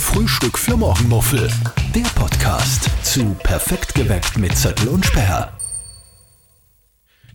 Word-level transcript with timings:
Frühstück 0.00 0.58
für 0.58 0.76
Morgenmuffel. 0.76 1.50
Der 1.94 2.02
Podcast 2.14 2.88
zu 3.02 3.34
Perfekt 3.42 3.94
geweckt 3.94 4.38
mit 4.38 4.56
Zettel 4.56 4.88
und 4.88 5.04
Sperr. 5.04 5.56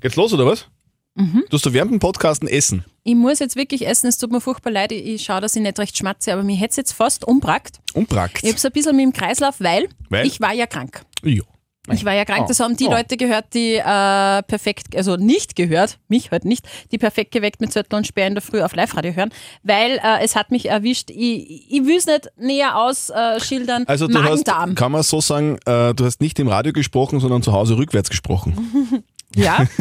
Geht's 0.01 0.15
los 0.15 0.33
oder 0.33 0.45
was? 0.45 0.67
Mhm. 1.15 1.43
Du 1.49 1.57
hast 1.57 1.73
während 1.73 1.91
dem 1.91 1.99
Podcasten 1.99 2.47
essen. 2.47 2.85
Ich 3.03 3.15
muss 3.15 3.39
jetzt 3.39 3.55
wirklich 3.55 3.85
essen, 3.85 4.07
es 4.07 4.17
tut 4.17 4.31
mir 4.31 4.41
furchtbar 4.41 4.71
leid, 4.71 4.91
ich, 4.91 5.05
ich 5.05 5.23
schaue, 5.23 5.41
dass 5.41 5.55
ich 5.55 5.61
nicht 5.61 5.77
recht 5.77 5.97
schmatze, 5.97 6.33
aber 6.33 6.43
mir 6.43 6.55
hätte 6.55 6.71
es 6.71 6.75
jetzt 6.77 6.93
fast 6.93 7.25
umbrackt. 7.25 7.79
Umbrackt? 7.93 8.39
Ich 8.43 8.49
habe 8.49 8.57
es 8.57 8.65
ein 8.65 8.71
bisschen 8.71 8.95
mit 8.95 9.05
dem 9.05 9.13
Kreislauf, 9.13 9.55
weil, 9.59 9.89
Weil? 10.09 10.25
ich 10.25 10.39
war 10.39 10.53
ja 10.53 10.65
krank. 10.65 11.03
Ja. 11.23 11.43
Ich 11.91 12.05
war 12.05 12.13
ja 12.13 12.23
krank, 12.23 12.43
Oh. 12.45 12.47
das 12.47 12.59
haben 12.61 12.77
die 12.77 12.85
Oh. 12.87 12.91
Leute 12.91 13.17
gehört, 13.17 13.53
die 13.53 13.73
äh, 13.75 14.41
perfekt, 14.43 14.95
also 14.95 15.17
nicht 15.17 15.55
gehört, 15.57 15.99
mich 16.07 16.31
halt 16.31 16.45
nicht, 16.45 16.65
die 16.93 16.97
perfekt 16.97 17.31
geweckt 17.31 17.59
mit 17.59 17.73
Zettel 17.73 17.97
und 17.97 18.07
Sperr 18.07 18.27
in 18.27 18.35
der 18.35 18.41
Früh 18.41 18.61
auf 18.61 18.73
Live-Radio 18.73 19.13
hören, 19.13 19.31
weil 19.63 19.99
äh, 20.03 20.23
es 20.23 20.35
hat 20.37 20.49
mich 20.49 20.69
erwischt. 20.69 21.09
Ich, 21.09 21.69
ich 21.71 21.85
will 21.85 21.97
es 21.97 22.05
nicht 22.05 22.29
näher 22.37 22.77
ausschildern. 22.77 23.83
Also 23.87 24.07
du 24.07 24.17
hast, 24.23 24.47
Magen-Darm. 24.47 24.75
kann 24.75 24.93
man 24.93 25.03
so 25.03 25.19
sagen, 25.19 25.57
äh, 25.65 25.93
du 25.93 26.05
hast 26.05 26.21
nicht 26.21 26.39
im 26.39 26.47
Radio 26.47 26.71
gesprochen, 26.71 27.19
sondern 27.19 27.41
zu 27.43 27.51
Hause 27.51 27.77
rückwärts 27.77 28.09
gesprochen. 28.09 29.03
Ja. 29.35 29.59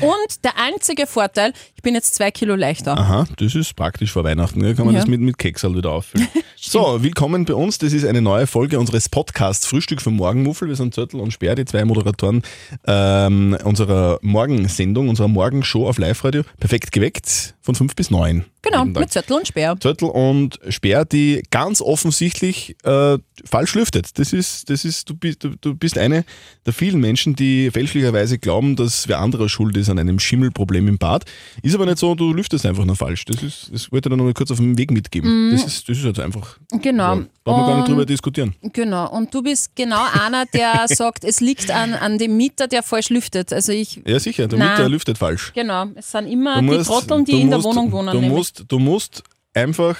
Und 0.00 0.44
der 0.44 0.56
einzige 0.58 1.06
Vorteil, 1.06 1.52
ich 1.74 1.82
bin 1.82 1.94
jetzt 1.94 2.14
zwei 2.14 2.30
Kilo 2.30 2.54
leichter. 2.54 2.96
Aha, 2.96 3.26
das 3.36 3.54
ist 3.54 3.74
praktisch 3.76 4.12
vor 4.12 4.24
Weihnachten. 4.24 4.60
Gell? 4.60 4.74
Kann 4.74 4.86
man 4.86 4.94
Ja. 4.94 5.00
das 5.00 5.08
mit, 5.08 5.20
mit 5.20 5.38
Keksal 5.38 5.74
wieder 5.76 5.90
auffüllen. 5.90 6.26
so, 6.56 7.02
willkommen 7.02 7.44
bei 7.44 7.54
uns. 7.54 7.78
Das 7.78 7.92
ist 7.92 8.04
eine 8.04 8.22
neue 8.22 8.46
Folge 8.46 8.78
unseres 8.78 9.08
Podcasts 9.08 9.66
Frühstück 9.66 10.00
für 10.02 10.10
Morgenmuffel. 10.10 10.68
Wir 10.68 10.76
sind 10.76 10.94
Zöttl 10.94 11.20
und 11.20 11.32
Sperr, 11.32 11.54
die 11.54 11.64
zwei 11.64 11.84
Moderatoren 11.84 12.42
ähm, 12.86 13.56
unserer 13.64 14.18
Morgensendung, 14.22 15.08
unserer 15.08 15.28
Morgenshow 15.28 15.88
auf 15.88 15.98
Live-Radio. 15.98 16.42
Perfekt 16.58 16.92
geweckt 16.92 17.54
von 17.60 17.74
5 17.74 17.94
bis 17.94 18.10
9. 18.10 18.44
Genau, 18.62 18.84
mit 18.84 19.10
Zettel 19.12 19.36
und 19.36 19.46
Sperr. 19.46 19.76
Zöttl 19.80 20.06
und 20.06 20.58
Sperr, 20.68 21.04
die 21.04 21.42
ganz 21.50 21.80
offensichtlich 21.80 22.76
äh, 22.84 23.18
falsch 23.44 23.74
lüftet. 23.74 24.18
Das 24.18 24.32
ist, 24.32 24.68
das 24.68 24.84
ist, 24.84 25.08
du 25.08 25.14
bist, 25.14 25.44
du, 25.44 25.50
du 25.60 25.74
bist 25.74 25.96
eine 25.96 26.24
der 26.66 26.72
vielen 26.72 27.00
Menschen, 27.00 27.34
die 27.36 27.70
fälschlicherweise 27.70 28.38
glauben, 28.38 28.76
dass 28.76 29.08
wer 29.08 29.20
anderer 29.20 29.48
schuld 29.48 29.76
ist 29.76 29.88
an 29.88 29.98
einem 29.98 30.18
Schimmelproblem 30.18 30.88
im 30.88 30.98
Bad. 30.98 31.24
Ist 31.62 31.74
aber 31.74 31.86
nicht 31.86 31.98
so, 31.98 32.14
du 32.14 32.32
lüftest 32.34 32.66
einfach 32.66 32.84
nur 32.84 32.96
falsch. 32.96 33.24
Das 33.26 33.42
ist, 33.42 33.70
das 33.72 33.90
wollte 33.92 34.08
ich 34.08 34.12
dir 34.12 34.16
noch 34.16 34.24
mal 34.24 34.34
kurz 34.34 34.50
auf 34.50 34.58
den 34.58 34.76
Weg 34.76 34.90
mitgeben. 34.90 35.50
Das 35.52 35.64
ist, 35.64 35.88
das 35.88 35.96
ist 35.98 36.04
jetzt 36.04 36.20
einfach. 36.20 36.58
Genau. 36.82 37.16
So. 37.16 37.26
Brauchen 37.44 37.62
wir 37.62 37.66
gar 37.68 37.76
nicht 37.78 37.88
drüber 37.88 38.04
diskutieren. 38.06 38.54
Genau, 38.74 39.10
und 39.10 39.32
du 39.32 39.42
bist 39.42 39.74
genau 39.74 40.02
einer, 40.12 40.44
der 40.46 40.84
sagt, 40.88 41.24
es 41.24 41.40
liegt 41.40 41.70
an, 41.70 41.94
an 41.94 42.18
dem 42.18 42.36
Mieter, 42.36 42.66
der 42.68 42.82
falsch 42.82 43.08
lüftet. 43.08 43.52
Also 43.52 43.72
ich, 43.72 44.02
Ja, 44.06 44.18
sicher, 44.20 44.46
der 44.48 44.58
Nein. 44.58 44.70
Mieter 44.72 44.88
lüftet 44.88 45.16
falsch. 45.16 45.52
genau, 45.54 45.86
es 45.94 46.10
sind 46.10 46.26
immer 46.26 46.56
Du 46.56 46.60
die 46.60 46.66
musst- 46.76 46.86
Trotteln, 46.90 47.24
die 47.24 47.40
in 47.40 47.48
der 47.48 47.58
musst- 47.58 47.68
Wohnung 47.68 47.92
wohnen. 47.92 48.12
Du 48.12 48.20
nämlich. 48.20 48.48
Du 48.66 48.78
musst 48.78 49.22
einfach 49.54 49.96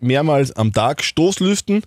mehrmals 0.00 0.52
am 0.52 0.72
Tag 0.72 1.04
Stoßlüften. 1.04 1.82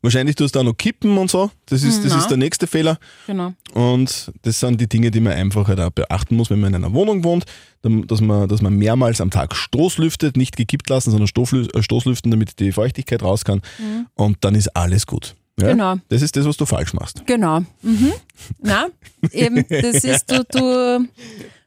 Wahrscheinlich 0.00 0.36
tust 0.36 0.54
du 0.54 0.60
auch 0.60 0.64
noch 0.64 0.76
kippen 0.76 1.18
und 1.18 1.30
so. 1.30 1.50
Das 1.66 1.82
ist, 1.82 2.04
das 2.04 2.12
Na. 2.12 2.18
ist 2.18 2.28
der 2.28 2.36
nächste 2.36 2.66
Fehler. 2.66 2.98
Genau. 3.26 3.54
Und 3.74 4.30
das 4.42 4.60
sind 4.60 4.80
die 4.80 4.88
Dinge, 4.88 5.10
die 5.10 5.20
man 5.20 5.32
einfach 5.32 5.66
halt 5.66 5.80
auch 5.80 5.90
beachten 5.90 6.36
muss, 6.36 6.50
wenn 6.50 6.60
man 6.60 6.74
in 6.74 6.84
einer 6.84 6.94
Wohnung 6.94 7.24
wohnt, 7.24 7.44
dass 7.82 8.20
man, 8.20 8.48
dass 8.48 8.62
man 8.62 8.74
mehrmals 8.74 9.20
am 9.20 9.30
Tag 9.30 9.56
Stoßlüftet, 9.56 10.36
nicht 10.36 10.56
gekippt 10.56 10.88
lassen, 10.88 11.10
sondern 11.10 11.28
äh, 11.74 11.82
Stoßlüften, 11.82 12.30
damit 12.30 12.60
die 12.60 12.72
Feuchtigkeit 12.72 13.22
raus 13.22 13.44
kann. 13.44 13.62
Und 14.14 14.38
dann 14.42 14.54
ist 14.54 14.68
alles 14.76 15.06
gut. 15.06 15.34
Ja? 15.60 15.72
Genau. 15.72 15.96
Das 16.08 16.22
ist 16.22 16.36
das, 16.36 16.46
was 16.46 16.56
du 16.56 16.66
falsch 16.66 16.92
machst. 16.94 17.26
Genau. 17.26 17.60
Mhm. 17.82 18.12
Na, 18.60 18.88
eben, 19.32 19.64
das 19.68 20.04
ist, 20.04 20.30
du, 20.30 20.44
du, 20.44 21.08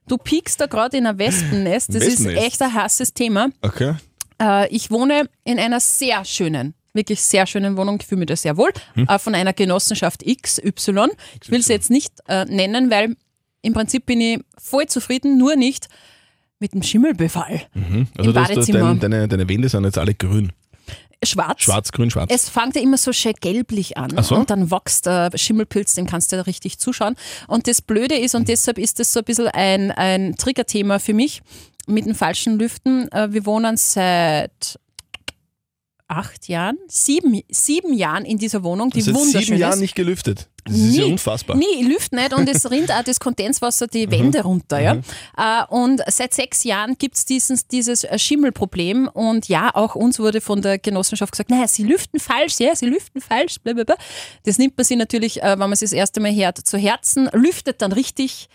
du 0.07 0.17
piekst 0.17 0.59
da 0.61 0.65
gerade 0.67 0.97
in 0.97 1.05
ein 1.05 1.17
Wespennest. 1.17 1.89
Das 1.93 2.03
ist 2.03 2.19
Wespennest. 2.19 2.45
echt 2.45 2.61
ein 2.61 2.73
hasses 2.73 3.13
Thema. 3.13 3.49
Okay. 3.61 3.93
Äh, 4.41 4.67
ich 4.73 4.91
wohne 4.91 5.29
in 5.43 5.59
einer 5.59 5.79
sehr 5.79 6.25
schönen, 6.25 6.73
wirklich 6.93 7.21
sehr 7.21 7.45
schönen 7.47 7.77
Wohnung, 7.77 7.97
ich 8.01 8.07
fühle 8.07 8.19
mich 8.19 8.27
da 8.27 8.35
sehr 8.35 8.57
wohl, 8.57 8.71
Hm. 8.93 9.07
äh, 9.07 9.19
von 9.19 9.35
einer 9.35 9.53
Genossenschaft 9.53 10.23
XY. 10.25 11.07
Ich 11.43 11.51
will 11.51 11.61
sie 11.61 11.73
jetzt 11.73 11.89
nicht 11.91 12.13
äh, 12.27 12.45
nennen, 12.45 12.89
weil 12.91 13.15
im 13.61 13.73
Prinzip 13.73 14.05
bin 14.05 14.21
ich 14.21 14.39
voll 14.57 14.85
zufrieden, 14.87 15.37
nur 15.37 15.55
nicht 15.55 15.87
mit 16.59 16.73
dem 16.73 16.83
Schimmelbefall. 16.83 17.63
Also 18.17 18.29
Im 18.29 18.33
Badezimmer. 18.35 18.79
dein, 18.79 18.99
deine, 18.99 19.27
deine 19.27 19.49
Wände 19.49 19.67
sind 19.69 19.83
jetzt 19.85 19.97
alle 19.97 20.13
grün. 20.13 20.51
Schwarz. 21.23 21.61
Schwarz, 21.61 21.91
grün, 21.91 22.09
schwarz. 22.11 22.29
Es 22.33 22.49
fängt 22.49 22.75
ja 22.75 22.81
immer 22.81 22.97
so 22.97 23.13
schön 23.13 23.33
gelblich 23.39 23.97
an 23.97 24.11
so? 24.23 24.35
und 24.35 24.49
dann 24.49 24.69
wächst 24.71 25.05
der 25.05 25.31
Schimmelpilz, 25.35 25.93
dem 25.93 26.05
kannst 26.05 26.31
du 26.31 26.35
ja 26.35 26.41
richtig 26.43 26.77
zuschauen. 26.79 27.15
Und 27.47 27.67
das 27.67 27.81
Blöde 27.81 28.15
ist, 28.15 28.35
und 28.35 28.47
deshalb 28.47 28.77
ist 28.77 28.99
das 28.99 29.11
so 29.13 29.19
ein 29.19 29.25
bisschen 29.25 29.47
ein, 29.47 29.91
ein 29.91 30.35
Triggerthema 30.35 30.99
für 30.99 31.13
mich 31.13 31.41
mit 31.87 32.05
den 32.05 32.15
falschen 32.15 32.57
Lüften. 32.59 33.11
Äh, 33.11 33.31
Wir 33.31 33.45
wohnen 33.45 33.77
seit 33.77 34.79
acht 36.07 36.47
Jahren, 36.47 36.77
sieben, 36.87 37.41
sieben 37.49 37.93
Jahren 37.93 38.25
in 38.25 38.37
dieser 38.37 38.63
Wohnung, 38.63 38.89
die 38.91 39.01
Seit 39.01 39.15
wunderschön 39.15 39.41
sieben 39.41 39.57
Jahren 39.57 39.73
ist. 39.73 39.79
nicht 39.79 39.95
gelüftet. 39.95 40.49
Das 40.67 40.75
ist 40.75 40.95
ja 40.95 41.05
Nie. 41.05 41.11
unfassbar. 41.11 41.55
Nee, 41.57 41.65
ich 41.79 41.87
lüfte 41.87 42.15
nicht 42.15 42.33
und 42.33 42.49
es 42.49 42.69
rinnt 42.71 42.91
auch 42.91 43.03
das 43.03 43.19
Kondenswasser 43.19 43.85
die 43.85 44.09
Wände 44.09 44.41
runter. 44.41 44.79
Ja? 44.81 44.93
Äh, 45.37 45.63
Und 45.69 46.01
seit 46.07 46.33
sechs 46.33 46.63
Jahren 46.63 46.97
gibt 46.97 47.15
es 47.15 47.25
dieses, 47.25 47.67
dieses 47.67 48.03
äh, 48.03 48.17
Schimmelproblem 48.17 49.07
und 49.13 49.47
ja, 49.47 49.69
auch 49.75 49.93
uns 49.93 50.17
wurde 50.19 50.41
von 50.41 50.63
der 50.63 50.79
Genossenschaft 50.79 51.31
gesagt, 51.33 51.51
naja, 51.51 51.67
sie 51.67 51.83
lüften 51.83 52.19
falsch, 52.19 52.59
ja, 52.59 52.75
sie 52.75 52.87
lüften 52.87 53.21
falsch, 53.21 53.57
blablabla. 53.63 53.95
Das 54.43 54.57
nimmt 54.57 54.75
man 54.75 54.85
sich 54.85 54.97
natürlich, 54.97 55.43
äh, 55.43 55.51
wenn 55.51 55.59
man 55.59 55.73
es 55.73 55.81
das 55.81 55.93
erste 55.93 56.19
Mal 56.19 56.33
hört, 56.35 56.57
zu 56.57 56.77
Herzen, 56.79 57.29
lüftet 57.31 57.81
dann 57.83 57.91
richtig, 57.91 58.49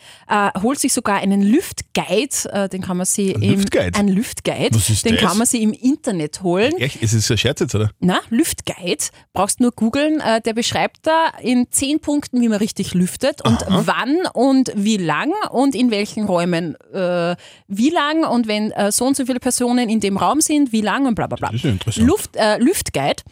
holt 0.62 0.78
sich 0.80 0.92
sogar 0.92 1.18
einen 1.18 1.42
Lüftguide, 1.42 2.68
den 2.72 2.82
kann 2.82 2.96
man 2.96 3.06
sich 3.06 3.34
Ein 3.36 3.42
im, 3.42 3.50
Lüftguide? 3.56 3.98
Ein 3.98 4.08
Lüftguide, 4.08 4.74
Was 4.74 4.90
ist 4.90 5.04
den 5.04 5.14
das? 5.14 5.22
kann 5.22 5.38
man 5.38 5.46
sich 5.46 5.60
im 5.62 5.72
Internet 5.72 6.42
holen. 6.42 6.72
Echt? 6.78 6.96
Ist 7.02 7.12
es 7.12 7.30
ein 7.30 7.38
Scherz 7.38 7.60
jetzt, 7.60 7.74
oder? 7.74 7.90
Na, 8.00 8.20
Lüftguide, 8.30 9.04
brauchst 9.32 9.60
nur 9.60 9.72
googeln. 9.72 10.22
Der 10.44 10.52
beschreibt 10.54 10.98
da 11.06 11.28
in 11.42 11.66
zehn 11.70 11.99
Punkten, 12.00 12.40
wie 12.40 12.48
man 12.48 12.58
richtig 12.58 12.94
lüftet 12.94 13.44
und 13.44 13.64
wann 13.68 14.16
und 14.32 14.72
wie 14.74 14.96
lang 14.96 15.32
und 15.50 15.74
in 15.74 15.90
welchen 15.90 16.24
Räumen 16.24 16.74
äh, 16.92 17.36
wie 17.68 17.90
lang 17.90 18.24
und 18.24 18.48
wenn 18.48 18.72
äh, 18.72 18.90
so 18.90 19.04
und 19.06 19.16
so 19.16 19.26
viele 19.26 19.40
Personen 19.40 19.88
in 19.88 20.00
dem 20.00 20.16
Raum 20.16 20.40
sind, 20.40 20.72
wie 20.72 20.80
lang 20.80 21.06
und 21.06 21.14
bla 21.14 21.26
bla 21.26 21.36
bla. 21.36 21.48
Das 21.48 21.56
ist 21.56 21.64
ja 21.64 21.70
interessant. 21.70 22.06
Luft, 22.06 22.36
äh, 22.36 22.58
Lüftguide. 22.58 23.22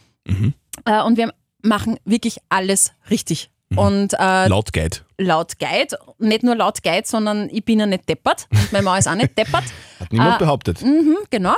Äh, 0.85 1.03
und 1.03 1.17
wir 1.17 1.33
machen 1.63 1.99
wirklich 2.05 2.39
alles 2.49 2.93
richtig. 3.11 3.51
Und 3.77 4.15
äh, 4.19 4.49
Laut 4.49 4.73
Guide. 4.73 4.99
laut 5.19 5.59
Guide, 5.59 5.99
nicht 6.19 6.43
nur 6.43 6.55
laut 6.55 6.83
Guide, 6.83 7.03
sondern 7.05 7.51
ich 7.51 7.65
bin 7.65 7.79
ja 7.81 7.85
nicht 7.87 8.09
deppert. 8.09 8.47
Und 8.51 8.73
meine 8.73 8.83
Mama 8.85 8.97
ist 8.99 9.09
auch 9.09 9.15
nicht 9.15 9.37
deppert. 9.37 9.65
Hat 10.01 10.11
niemand 10.13 10.35
Ah. 10.35 10.39
behauptet. 10.39 10.83
Mhm, 10.83 11.17
genau. 11.29 11.55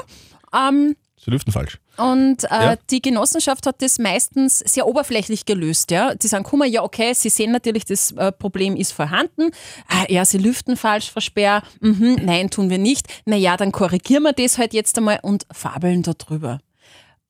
Ähm, 0.53 0.97
Sie 1.23 1.31
lüften 1.31 1.53
falsch. 1.53 1.79
und 1.99 2.45
äh, 2.45 2.49
Ja. 2.51 2.77
die 2.91 3.03
Genossenschaft 3.03 3.67
hat 3.67 3.83
das 3.83 3.99
meistens 3.99 4.61
sehr 4.61 4.87
oberflächlich 4.87 5.45
gelöst. 5.45 5.91
Ja? 5.91 6.15
Die 6.15 6.29
sagen, 6.29 6.45
guck 6.45 6.59
mal, 6.61 6.67
ja, 6.69 6.83
okay, 6.83 7.13
sie 7.13 7.29
sehen 7.29 7.53
natürlich, 7.53 7.85
das 7.85 8.13
äh, 8.13 8.33
Problem 8.33 8.75
ist 8.75 8.93
vorhanden. 8.93 9.51
Ah, 9.87 10.05
ja, 10.09 10.25
sie 10.25 10.39
lüften 10.39 10.79
falsch, 10.79 11.11
versperr. 11.11 11.63
Mhm, 11.81 12.21
nein, 12.25 12.49
tun 12.49 12.71
wir 12.71 12.79
nicht. 12.79 13.07
Naja, 13.27 13.59
dann 13.59 13.71
korrigieren 13.71 14.23
wir 14.23 14.33
das 14.33 14.57
halt 14.57 14.73
jetzt 14.73 14.97
einmal 14.97 15.19
und 15.23 15.47
fabeln 15.53 16.03
darüber. 16.03 16.59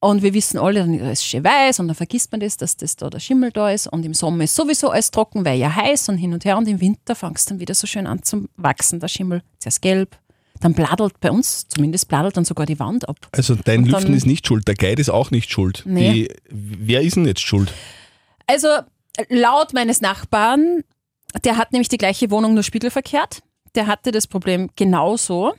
Und 0.02 0.22
wir 0.22 0.32
wissen 0.34 0.56
alle, 0.58 0.80
dann 0.80 0.94
ist 0.94 1.18
es 1.20 1.24
schön 1.26 1.44
weiß 1.44 1.80
und 1.80 1.88
dann 1.88 1.94
vergisst 1.96 2.30
man 2.32 2.40
das, 2.40 2.56
dass 2.56 2.76
das 2.76 2.96
da 2.96 3.10
der 3.10 3.18
Schimmel 3.20 3.50
da 3.50 3.70
ist. 3.70 3.86
Und 3.88 4.06
im 4.06 4.14
Sommer 4.14 4.44
ist 4.44 4.54
sowieso 4.54 4.88
alles 4.90 5.10
trocken, 5.10 5.44
weil 5.44 5.58
ja 5.58 5.74
heiß 5.74 6.08
und 6.08 6.16
hin 6.16 6.32
und 6.32 6.44
her. 6.46 6.56
Und 6.56 6.68
im 6.68 6.80
Winter 6.80 7.14
fängt 7.16 7.38
es 7.38 7.44
dann 7.44 7.58
wieder 7.58 7.74
so 7.74 7.86
schön 7.86 8.06
an 8.06 8.22
zu 8.22 8.46
wachsen, 8.56 8.98
der 9.00 9.08
Schimmel. 9.08 9.42
Zuerst 9.58 9.82
gelb, 9.82 10.16
dann 10.60 10.74
bladelt 10.74 11.18
bei 11.20 11.30
uns, 11.30 11.66
zumindest 11.68 12.08
bladelt 12.08 12.36
dann 12.36 12.44
sogar 12.44 12.66
die 12.66 12.78
Wand 12.78 13.08
ab. 13.08 13.16
Also 13.32 13.54
dein 13.54 13.80
Und 13.80 13.90
Lüften 13.90 14.14
ist 14.14 14.26
nicht 14.26 14.46
schuld, 14.46 14.68
der 14.68 14.74
Guide 14.74 15.00
ist 15.00 15.08
auch 15.08 15.30
nicht 15.30 15.50
schuld. 15.50 15.82
Nee. 15.86 16.12
Die, 16.12 16.28
wer 16.48 17.02
ist 17.02 17.16
denn 17.16 17.26
jetzt 17.26 17.40
schuld? 17.40 17.72
Also 18.46 18.68
laut 19.28 19.72
meines 19.72 20.00
Nachbarn, 20.00 20.84
der 21.44 21.56
hat 21.56 21.72
nämlich 21.72 21.88
die 21.88 21.98
gleiche 21.98 22.30
Wohnung 22.30 22.54
nur 22.54 22.62
spiegelverkehrt. 22.62 23.42
Der 23.74 23.86
hatte 23.86 24.10
das 24.10 24.26
Problem 24.26 24.70
genauso. 24.76 25.54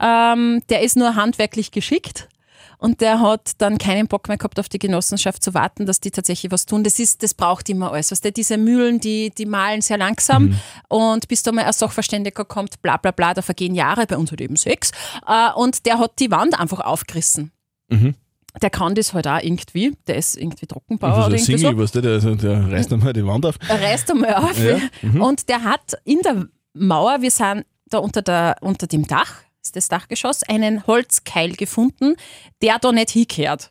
Ähm, 0.00 0.62
der 0.68 0.82
ist 0.82 0.96
nur 0.96 1.16
handwerklich 1.16 1.72
geschickt. 1.72 2.28
Und 2.78 3.00
der 3.00 3.20
hat 3.20 3.52
dann 3.58 3.76
keinen 3.76 4.06
Bock 4.06 4.28
mehr 4.28 4.38
gehabt, 4.38 4.58
auf 4.60 4.68
die 4.68 4.78
Genossenschaft 4.78 5.42
zu 5.42 5.52
warten, 5.52 5.84
dass 5.84 6.00
die 6.00 6.10
tatsächlich 6.12 6.52
was 6.52 6.64
tun. 6.64 6.84
Das 6.84 6.98
ist, 6.98 7.22
das 7.22 7.34
braucht 7.34 7.68
immer 7.68 7.92
alles. 7.92 8.12
Weißt 8.12 8.24
du, 8.24 8.32
diese 8.32 8.56
Mühlen, 8.56 9.00
die, 9.00 9.30
die 9.30 9.46
malen 9.46 9.80
sehr 9.80 9.98
langsam 9.98 10.56
und 10.88 11.26
bis 11.28 11.42
da 11.42 11.52
mal 11.52 11.64
ein 11.64 11.72
Sachverständiger 11.72 12.44
kommt, 12.44 12.80
bla 12.80 12.96
bla 12.96 13.10
bla, 13.10 13.34
da 13.34 13.42
vergehen 13.42 13.74
Jahre, 13.74 14.06
bei 14.06 14.16
uns 14.16 14.30
halt 14.30 14.40
eben 14.40 14.56
sechs. 14.56 14.92
Äh, 15.26 15.52
und 15.54 15.86
der 15.86 15.98
hat 15.98 16.12
die 16.20 16.30
Wand 16.30 16.58
einfach 16.58 16.80
aufgerissen. 16.80 17.52
Mhm. 17.88 18.14
Der 18.62 18.70
kann 18.70 18.94
das 18.94 19.12
halt 19.12 19.26
auch 19.26 19.40
irgendwie. 19.42 19.96
Der 20.06 20.16
ist 20.16 20.36
irgendwie 20.36 20.66
Trockenbauer 20.66 21.26
oder 21.26 21.30
der 21.30 21.38
irgendwie 21.38 21.52
so. 21.52 21.68
Single, 21.68 21.82
weißt 21.82 21.94
du, 21.96 22.00
der, 22.00 22.18
der 22.18 22.72
reißt 22.72 22.92
einmal 22.92 23.12
die 23.12 23.26
Wand 23.26 23.46
auf. 23.46 23.56
Er 23.68 23.80
reißt 23.80 24.10
einmal 24.10 24.34
auf. 24.34 24.58
Ja, 24.58 24.78
mhm. 25.02 25.20
Und 25.20 25.48
der 25.48 25.64
hat 25.64 25.94
in 26.04 26.20
der 26.22 26.48
Mauer, 26.74 27.20
wir 27.20 27.30
sind 27.30 27.66
da 27.86 27.98
unter, 27.98 28.22
der, 28.22 28.56
unter 28.60 28.86
dem 28.86 29.06
Dach, 29.06 29.42
ist 29.62 29.76
das 29.76 29.88
Dachgeschoss, 29.88 30.42
einen 30.42 30.86
Holzkeil 30.86 31.52
gefunden, 31.52 32.16
der 32.62 32.78
da 32.78 32.92
nicht 32.92 33.10
hinkehrt. 33.10 33.70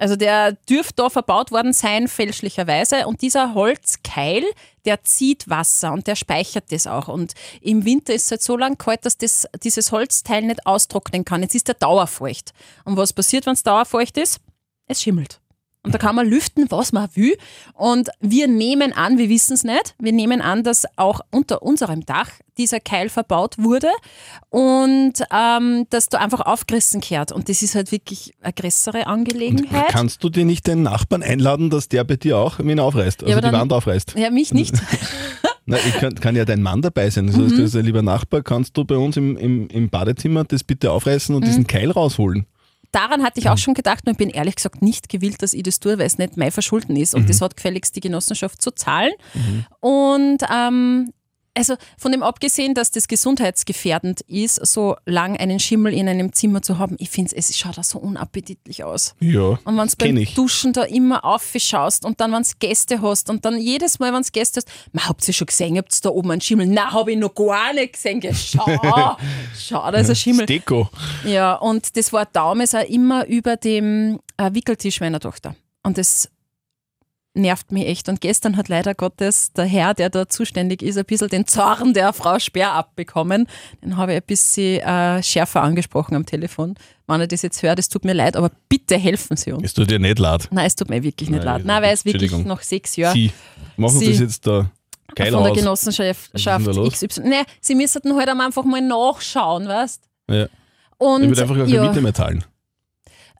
Also 0.00 0.16
der 0.16 0.52
dürfte 0.52 0.94
da 0.96 1.10
verbaut 1.10 1.52
worden 1.52 1.72
sein, 1.72 2.08
fälschlicherweise. 2.08 3.06
Und 3.06 3.22
dieser 3.22 3.54
Holzkeil, 3.54 4.42
der 4.84 5.04
zieht 5.04 5.48
Wasser 5.48 5.92
und 5.92 6.08
der 6.08 6.16
speichert 6.16 6.72
das 6.72 6.88
auch. 6.88 7.06
Und 7.06 7.34
im 7.60 7.84
Winter 7.84 8.12
ist 8.12 8.24
es 8.24 8.30
halt 8.32 8.42
so 8.42 8.56
lang 8.56 8.76
kalt, 8.76 9.06
dass 9.06 9.16
das, 9.16 9.46
dieses 9.62 9.92
Holzteil 9.92 10.42
nicht 10.42 10.66
austrocknen 10.66 11.24
kann. 11.24 11.42
Jetzt 11.42 11.54
ist 11.54 11.68
der 11.68 11.76
dauerfeucht. 11.76 12.52
Und 12.84 12.96
was 12.96 13.12
passiert, 13.12 13.46
wenn 13.46 13.52
es 13.52 13.62
dauerfeucht 13.62 14.16
ist? 14.18 14.40
Es 14.88 15.00
schimmelt. 15.00 15.40
Und 15.84 15.92
da 15.94 15.98
kann 15.98 16.14
man 16.16 16.26
lüften, 16.26 16.64
was 16.70 16.92
man 16.92 17.08
will. 17.14 17.36
Und 17.74 18.08
wir 18.20 18.48
nehmen 18.48 18.92
an, 18.94 19.18
wir 19.18 19.28
wissen 19.28 19.52
es 19.52 19.64
nicht, 19.64 19.94
wir 19.98 20.12
nehmen 20.12 20.40
an, 20.40 20.62
dass 20.64 20.84
auch 20.96 21.20
unter 21.30 21.62
unserem 21.62 22.06
Dach 22.06 22.30
dieser 22.56 22.80
Keil 22.80 23.10
verbaut 23.10 23.58
wurde 23.58 23.88
und 24.50 25.12
ähm, 25.30 25.86
dass 25.90 26.08
da 26.08 26.18
einfach 26.18 26.40
aufgerissen 26.40 27.00
kehrt. 27.00 27.32
Und 27.32 27.48
das 27.48 27.62
ist 27.62 27.74
halt 27.74 27.92
wirklich 27.92 28.32
eine 28.40 28.52
größere 28.52 29.06
Angelegenheit. 29.06 29.88
Kannst 29.88 30.22
du 30.24 30.30
dir 30.30 30.44
nicht 30.44 30.66
den 30.66 30.82
Nachbarn 30.82 31.22
einladen, 31.22 31.70
dass 31.70 31.88
der 31.88 32.04
bei 32.04 32.16
dir 32.16 32.38
auch 32.38 32.58
wen 32.58 32.80
aufreißt, 32.80 33.22
also 33.22 33.32
aber 33.32 33.42
die 33.42 33.50
dann- 33.50 33.60
Wand 33.60 33.72
aufreißt? 33.72 34.14
ja, 34.16 34.30
mich 34.30 34.52
nicht. 34.54 34.74
Na, 35.66 35.78
ich 35.78 35.94
kann, 35.94 36.14
kann 36.16 36.36
ja 36.36 36.44
dein 36.44 36.60
Mann 36.62 36.82
dabei 36.82 37.08
sein. 37.08 37.26
Das 37.26 37.36
Mhm. 37.36 37.44
heißt, 37.50 37.58
also, 37.60 37.80
lieber 37.80 38.02
Nachbar, 38.02 38.42
kannst 38.42 38.76
du 38.76 38.84
bei 38.84 38.96
uns 38.96 39.16
im, 39.16 39.36
im, 39.38 39.66
im 39.68 39.88
Badezimmer 39.88 40.44
das 40.44 40.62
bitte 40.62 40.92
aufreißen 40.92 41.34
und 41.34 41.42
Mhm. 41.42 41.46
diesen 41.46 41.66
Keil 41.66 41.90
rausholen? 41.90 42.44
Daran 42.94 43.24
hatte 43.24 43.40
ich 43.40 43.48
auch 43.48 43.58
schon 43.58 43.74
gedacht 43.74 44.06
und 44.06 44.12
ich 44.12 44.18
bin 44.18 44.30
ehrlich 44.30 44.54
gesagt 44.54 44.80
nicht 44.80 45.08
gewillt, 45.08 45.42
dass 45.42 45.52
ich 45.52 45.64
das 45.64 45.80
tue, 45.80 45.98
weil 45.98 46.06
es 46.06 46.16
nicht 46.16 46.36
mein 46.36 46.52
Verschulden 46.52 46.94
ist. 46.94 47.14
Und 47.14 47.28
das 47.28 47.40
hat 47.40 47.56
gefälligst 47.56 47.96
die 47.96 48.00
Genossenschaft 48.00 48.62
zu 48.62 48.70
zahlen. 48.70 49.12
Und 49.80 50.38
ähm, 50.48 51.12
also 51.56 51.76
von 51.96 52.12
dem 52.12 52.22
abgesehen, 52.22 52.74
dass 52.74 52.90
das 52.90 53.08
gesundheitsgefährdend 53.08 54.22
ist, 54.22 54.56
so 54.66 54.96
lang 55.06 55.36
einen 55.36 55.60
Schimmel 55.60 55.92
in 55.92 56.08
einem 56.08 56.32
Zimmer 56.32 56.62
zu 56.62 56.78
haben, 56.78 56.96
ich 56.98 57.10
finde 57.10 57.34
es 57.36 57.56
schaut 57.56 57.78
auch 57.78 57.84
so 57.84 57.98
unappetitlich 57.98 58.84
aus. 58.84 59.14
Ja, 59.20 59.58
Und 59.64 59.76
wenn 59.76 59.86
du 59.86 59.96
beim 59.98 60.16
ich. 60.16 60.34
Duschen 60.34 60.72
da 60.72 60.82
immer 60.82 61.24
aufschaust 61.24 62.04
und 62.04 62.20
dann, 62.20 62.32
wenn 62.32 62.42
du 62.42 62.48
Gäste 62.58 63.00
hast 63.00 63.30
und 63.30 63.44
dann 63.44 63.58
jedes 63.58 63.98
Mal, 63.98 64.12
wenn 64.12 64.22
du 64.22 64.28
Gäste 64.32 64.60
hast, 64.60 64.68
man, 64.92 65.08
habt 65.08 65.26
ihr 65.26 65.34
schon 65.34 65.46
gesehen, 65.46 65.76
habt 65.78 65.94
ihr 65.94 66.00
da 66.02 66.08
oben 66.10 66.32
einen 66.32 66.40
Schimmel? 66.40 66.66
Nein, 66.66 66.90
habe 66.90 67.12
ich 67.12 67.18
noch 67.18 67.34
gar 67.34 67.72
nicht 67.72 67.94
gesehen. 67.94 68.20
Schau, 68.34 68.66
schau, 69.58 69.90
da 69.90 69.98
ist 69.98 70.10
ein 70.10 70.16
Schimmel. 70.16 70.46
Deko. 70.46 70.88
Ja, 71.24 71.54
und 71.54 71.96
das 71.96 72.12
war 72.12 72.26
damals 72.26 72.74
auch 72.74 72.88
immer 72.88 73.26
über 73.26 73.56
dem 73.56 74.18
äh, 74.36 74.52
Wickeltisch 74.52 75.00
meiner 75.00 75.20
Tochter. 75.20 75.54
Und 75.82 75.98
das 75.98 76.30
nervt 77.34 77.72
mich 77.72 77.86
echt. 77.86 78.08
Und 78.08 78.20
gestern 78.20 78.56
hat 78.56 78.68
leider 78.68 78.94
Gottes 78.94 79.52
der 79.52 79.64
Herr, 79.64 79.92
der 79.94 80.08
da 80.10 80.28
zuständig 80.28 80.82
ist, 80.82 80.96
ein 80.96 81.04
bisschen 81.04 81.28
den 81.28 81.46
Zorn 81.46 81.92
der 81.92 82.12
Frau 82.12 82.38
Speer 82.38 82.72
abbekommen. 82.72 83.46
Den 83.82 83.96
habe 83.96 84.12
ich 84.12 84.18
ein 84.18 84.26
bisschen 84.26 84.80
äh, 84.80 85.22
schärfer 85.22 85.62
angesprochen 85.62 86.14
am 86.14 86.26
Telefon. 86.26 86.74
Wenn 87.06 87.20
ich 87.20 87.28
das 87.28 87.42
jetzt 87.42 87.62
höre, 87.62 87.74
das 87.74 87.88
tut 87.88 88.04
mir 88.04 88.12
leid, 88.14 88.36
aber 88.36 88.50
bitte 88.68 88.96
helfen 88.96 89.36
Sie 89.36 89.52
uns. 89.52 89.64
Es 89.64 89.74
tut 89.74 89.90
dir 89.90 89.98
nicht 89.98 90.18
leid. 90.18 90.48
Nein, 90.50 90.66
es 90.66 90.76
tut 90.76 90.88
mir 90.88 91.02
wirklich 91.02 91.28
nicht 91.28 91.44
Nein, 91.44 91.58
leid. 91.58 91.64
Nein, 91.66 91.82
weil 91.82 91.92
es 91.94 92.04
wirklich 92.04 92.32
nach 92.44 92.62
sechs 92.62 92.96
Jahren 92.96 93.14
Sie 93.14 93.32
machen 93.76 93.98
Sie- 93.98 94.08
das 94.10 94.20
jetzt 94.20 94.46
da 94.46 94.70
geil 95.14 95.32
von 95.32 95.42
der 95.42 95.52
aus. 95.52 95.58
Genossenschaft? 95.58 96.32
XY. 96.34 97.20
Nein, 97.24 97.44
Sie 97.60 97.74
müssten 97.74 98.16
halt 98.16 98.28
einfach 98.28 98.64
mal 98.64 98.80
nachschauen, 98.80 99.68
weißt 99.68 100.02
Ja. 100.30 100.46
Und 100.98 101.22
Ich 101.24 101.28
würde 101.28 101.42
einfach 101.42 101.56
keine 101.56 101.68
ja. 101.68 101.82
Miete 101.88 102.00
mehr 102.00 102.14
zahlen. 102.14 102.44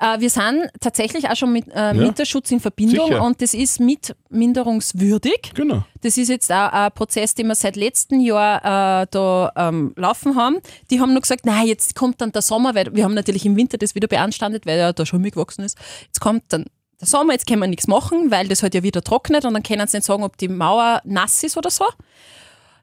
Äh, 0.01 0.21
wir 0.21 0.31
sind 0.31 0.69
tatsächlich 0.81 1.29
auch 1.29 1.37
schon 1.37 1.53
mit 1.53 1.67
äh, 1.73 1.95
Mieterschutz 1.95 2.51
in 2.51 2.61
Verbindung 2.61 3.09
Sicher. 3.09 3.23
und 3.23 3.41
das 3.41 3.55
ist 3.55 3.81
mit 3.81 4.15
minderungswürdig. 4.29 5.53
Genau. 5.55 5.85
Das 6.03 6.17
ist 6.19 6.29
jetzt 6.29 6.51
auch 6.51 6.73
ein 6.73 6.93
Prozess, 6.93 7.35
den 7.35 7.47
wir 7.47 7.55
seit 7.55 7.77
letztem 7.77 8.21
Jahr 8.21 9.03
äh, 9.03 9.07
da 9.11 9.53
ähm, 9.57 9.93
laufen 9.97 10.37
haben. 10.37 10.59
Die 10.91 11.01
haben 11.01 11.13
nur 11.13 11.23
gesagt, 11.23 11.47
nein, 11.47 11.67
jetzt 11.67 11.95
kommt 11.95 12.21
dann 12.21 12.33
der 12.33 12.43
Sommer, 12.43 12.75
weil 12.75 12.95
wir 12.95 13.05
haben 13.05 13.15
natürlich 13.15 13.47
im 13.47 13.57
Winter 13.57 13.79
das 13.79 13.95
wieder 13.95 14.09
beanstandet, 14.09 14.67
weil 14.67 14.79
er 14.79 14.93
da 14.93 15.07
schon 15.07 15.23
mitgewachsen 15.23 15.65
ist. 15.65 15.79
Jetzt 16.07 16.21
kommt 16.21 16.45
dann 16.49 16.67
der 17.01 17.07
Sommer, 17.09 17.33
jetzt 17.33 17.47
können 17.47 17.61
wir 17.61 17.69
nichts 17.69 17.87
machen, 17.87 18.31
weil 18.31 18.49
das 18.49 18.63
halt 18.63 18.75
ja 18.75 18.83
wieder 18.83 19.03
trocknet 19.03 19.45
und 19.45 19.55
dann 19.55 19.63
können 19.63 19.87
sie 19.87 19.99
nicht 19.99 20.07
sagen, 20.07 20.25
ob 20.25 20.37
die 20.39 20.49
Mauer 20.49 21.01
nass 21.05 21.43
ist 21.43 21.57
oder 21.57 21.71
so. 21.71 21.85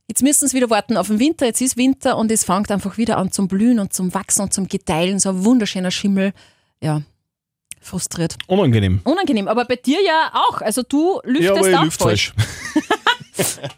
Jetzt 0.07 0.23
müssen 0.23 0.47
sie 0.47 0.57
wieder 0.57 0.69
warten 0.69 0.97
auf 0.97 1.07
den 1.07 1.19
Winter, 1.19 1.45
jetzt 1.45 1.61
ist 1.61 1.77
Winter 1.77 2.17
und 2.17 2.31
es 2.31 2.43
fängt 2.43 2.69
einfach 2.71 2.97
wieder 2.97 3.17
an 3.17 3.31
zum 3.31 3.47
Blühen 3.47 3.79
und 3.79 3.93
zum 3.93 4.13
Wachsen 4.13 4.41
und 4.41 4.53
zum 4.53 4.67
Gedeihen. 4.67 5.19
So 5.19 5.29
ein 5.29 5.45
wunderschöner 5.45 5.91
Schimmel. 5.91 6.33
Ja, 6.83 7.01
frustriert. 7.79 8.37
Unangenehm. 8.47 9.01
Unangenehm, 9.03 9.47
aber 9.47 9.65
bei 9.65 9.75
dir 9.75 9.99
ja 10.03 10.31
auch. 10.33 10.61
Also 10.61 10.83
du 10.83 11.19
lüftest 11.23 11.43
Ja, 11.43 11.55
aber 11.55 11.69
ich 11.69 11.77
auch 11.77 11.83
lüfte 11.83 12.03
falsch. 12.03 12.33
falsch. 12.35 12.89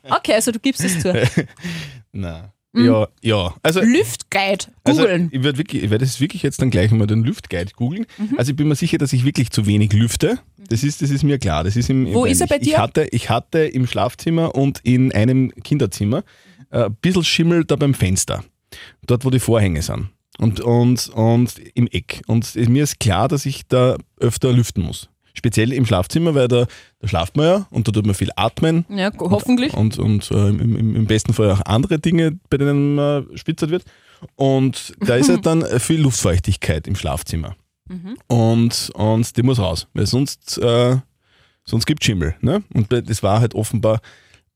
Okay, 0.09 0.33
also 0.33 0.51
du 0.51 0.59
gibst 0.59 0.83
es 0.83 0.99
zu. 0.99 1.13
Nein. 2.11 2.49
Ja, 2.75 3.07
ja. 3.21 3.53
Also, 3.61 3.81
Lüftguide, 3.81 4.65
also 4.83 5.03
googeln. 5.03 5.29
ich 5.31 5.43
werde 5.43 5.59
wirklich, 5.59 5.83
ich 5.83 5.89
werde 5.91 6.03
es 6.03 6.19
wirklich 6.19 6.41
jetzt 6.41 6.59
dann 6.59 6.71
gleich 6.71 6.89
mal 6.89 7.05
den 7.05 7.23
Lüftguide 7.23 7.71
googeln. 7.75 8.07
Mhm. 8.17 8.33
Also 8.37 8.51
ich 8.51 8.55
bin 8.57 8.67
mir 8.67 8.75
sicher, 8.75 8.97
dass 8.97 9.13
ich 9.13 9.23
wirklich 9.23 9.51
zu 9.51 9.67
wenig 9.67 9.93
lüfte. 9.93 10.39
Das 10.69 10.83
ist, 10.83 11.03
das 11.03 11.11
ist 11.11 11.23
mir 11.23 11.37
klar. 11.37 11.63
Das 11.63 11.75
ist 11.75 11.89
im, 11.91 12.11
Wo 12.13 12.25
im, 12.25 12.31
ist 12.31 12.41
er 12.41 12.47
bei 12.47 12.55
ich, 12.55 12.63
dir? 12.63 12.71
Ich 12.71 12.77
hatte, 12.79 13.07
ich 13.11 13.29
hatte 13.29 13.59
im 13.59 13.85
Schlafzimmer 13.85 14.55
und 14.55 14.79
in 14.83 15.11
einem 15.11 15.51
Kinderzimmer 15.63 16.23
äh, 16.71 16.85
ein 16.85 16.95
bisschen 16.95 17.23
Schimmel 17.23 17.63
da 17.63 17.75
beim 17.75 17.93
Fenster. 17.93 18.43
Dort, 19.05 19.23
wo 19.23 19.29
die 19.29 19.39
Vorhänge 19.39 19.83
sind. 19.83 20.09
Und, 20.39 20.59
und, 20.59 21.09
und 21.09 21.59
im 21.75 21.87
Eck. 21.87 22.21
Und 22.27 22.55
mir 22.55 22.83
ist 22.83 22.99
klar, 22.99 23.27
dass 23.27 23.45
ich 23.45 23.67
da 23.67 23.97
öfter 24.19 24.51
lüften 24.51 24.83
muss. 24.83 25.09
Speziell 25.35 25.73
im 25.73 25.85
Schlafzimmer, 25.85 26.35
weil 26.35 26.47
da, 26.47 26.67
da 26.99 27.07
schlaft 27.07 27.37
man 27.37 27.45
ja 27.45 27.67
und 27.71 27.87
da 27.87 27.91
tut 27.91 28.05
man 28.05 28.15
viel 28.15 28.29
atmen. 28.35 28.85
ja, 28.89 29.11
hoffentlich. 29.17 29.73
Und, 29.73 29.97
und 29.97 30.29
äh, 30.31 30.49
im, 30.49 30.75
im, 30.75 30.95
im 30.95 31.05
besten 31.05 31.33
Fall 31.33 31.51
auch 31.51 31.61
andere 31.65 31.99
Dinge, 31.99 32.39
bei 32.49 32.57
denen 32.57 32.95
man 32.95 33.25
spitzert 33.35 33.69
wird. 33.71 33.83
Und 34.35 34.93
da 34.99 35.15
ist 35.15 35.29
halt 35.29 35.45
dann 35.45 35.63
viel 35.79 36.01
Luftfeuchtigkeit 36.01 36.87
im 36.87 36.95
Schlafzimmer. 36.95 37.55
Und, 38.27 38.91
und 38.95 39.37
die 39.37 39.43
muss 39.43 39.59
raus, 39.59 39.87
weil 39.93 40.05
sonst, 40.05 40.57
äh, 40.57 40.97
sonst 41.65 41.85
gibt 41.85 42.03
Schimmel. 42.03 42.35
Ne? 42.41 42.63
Und 42.73 42.91
das 42.91 43.23
war 43.23 43.39
halt 43.39 43.55
offenbar 43.55 44.01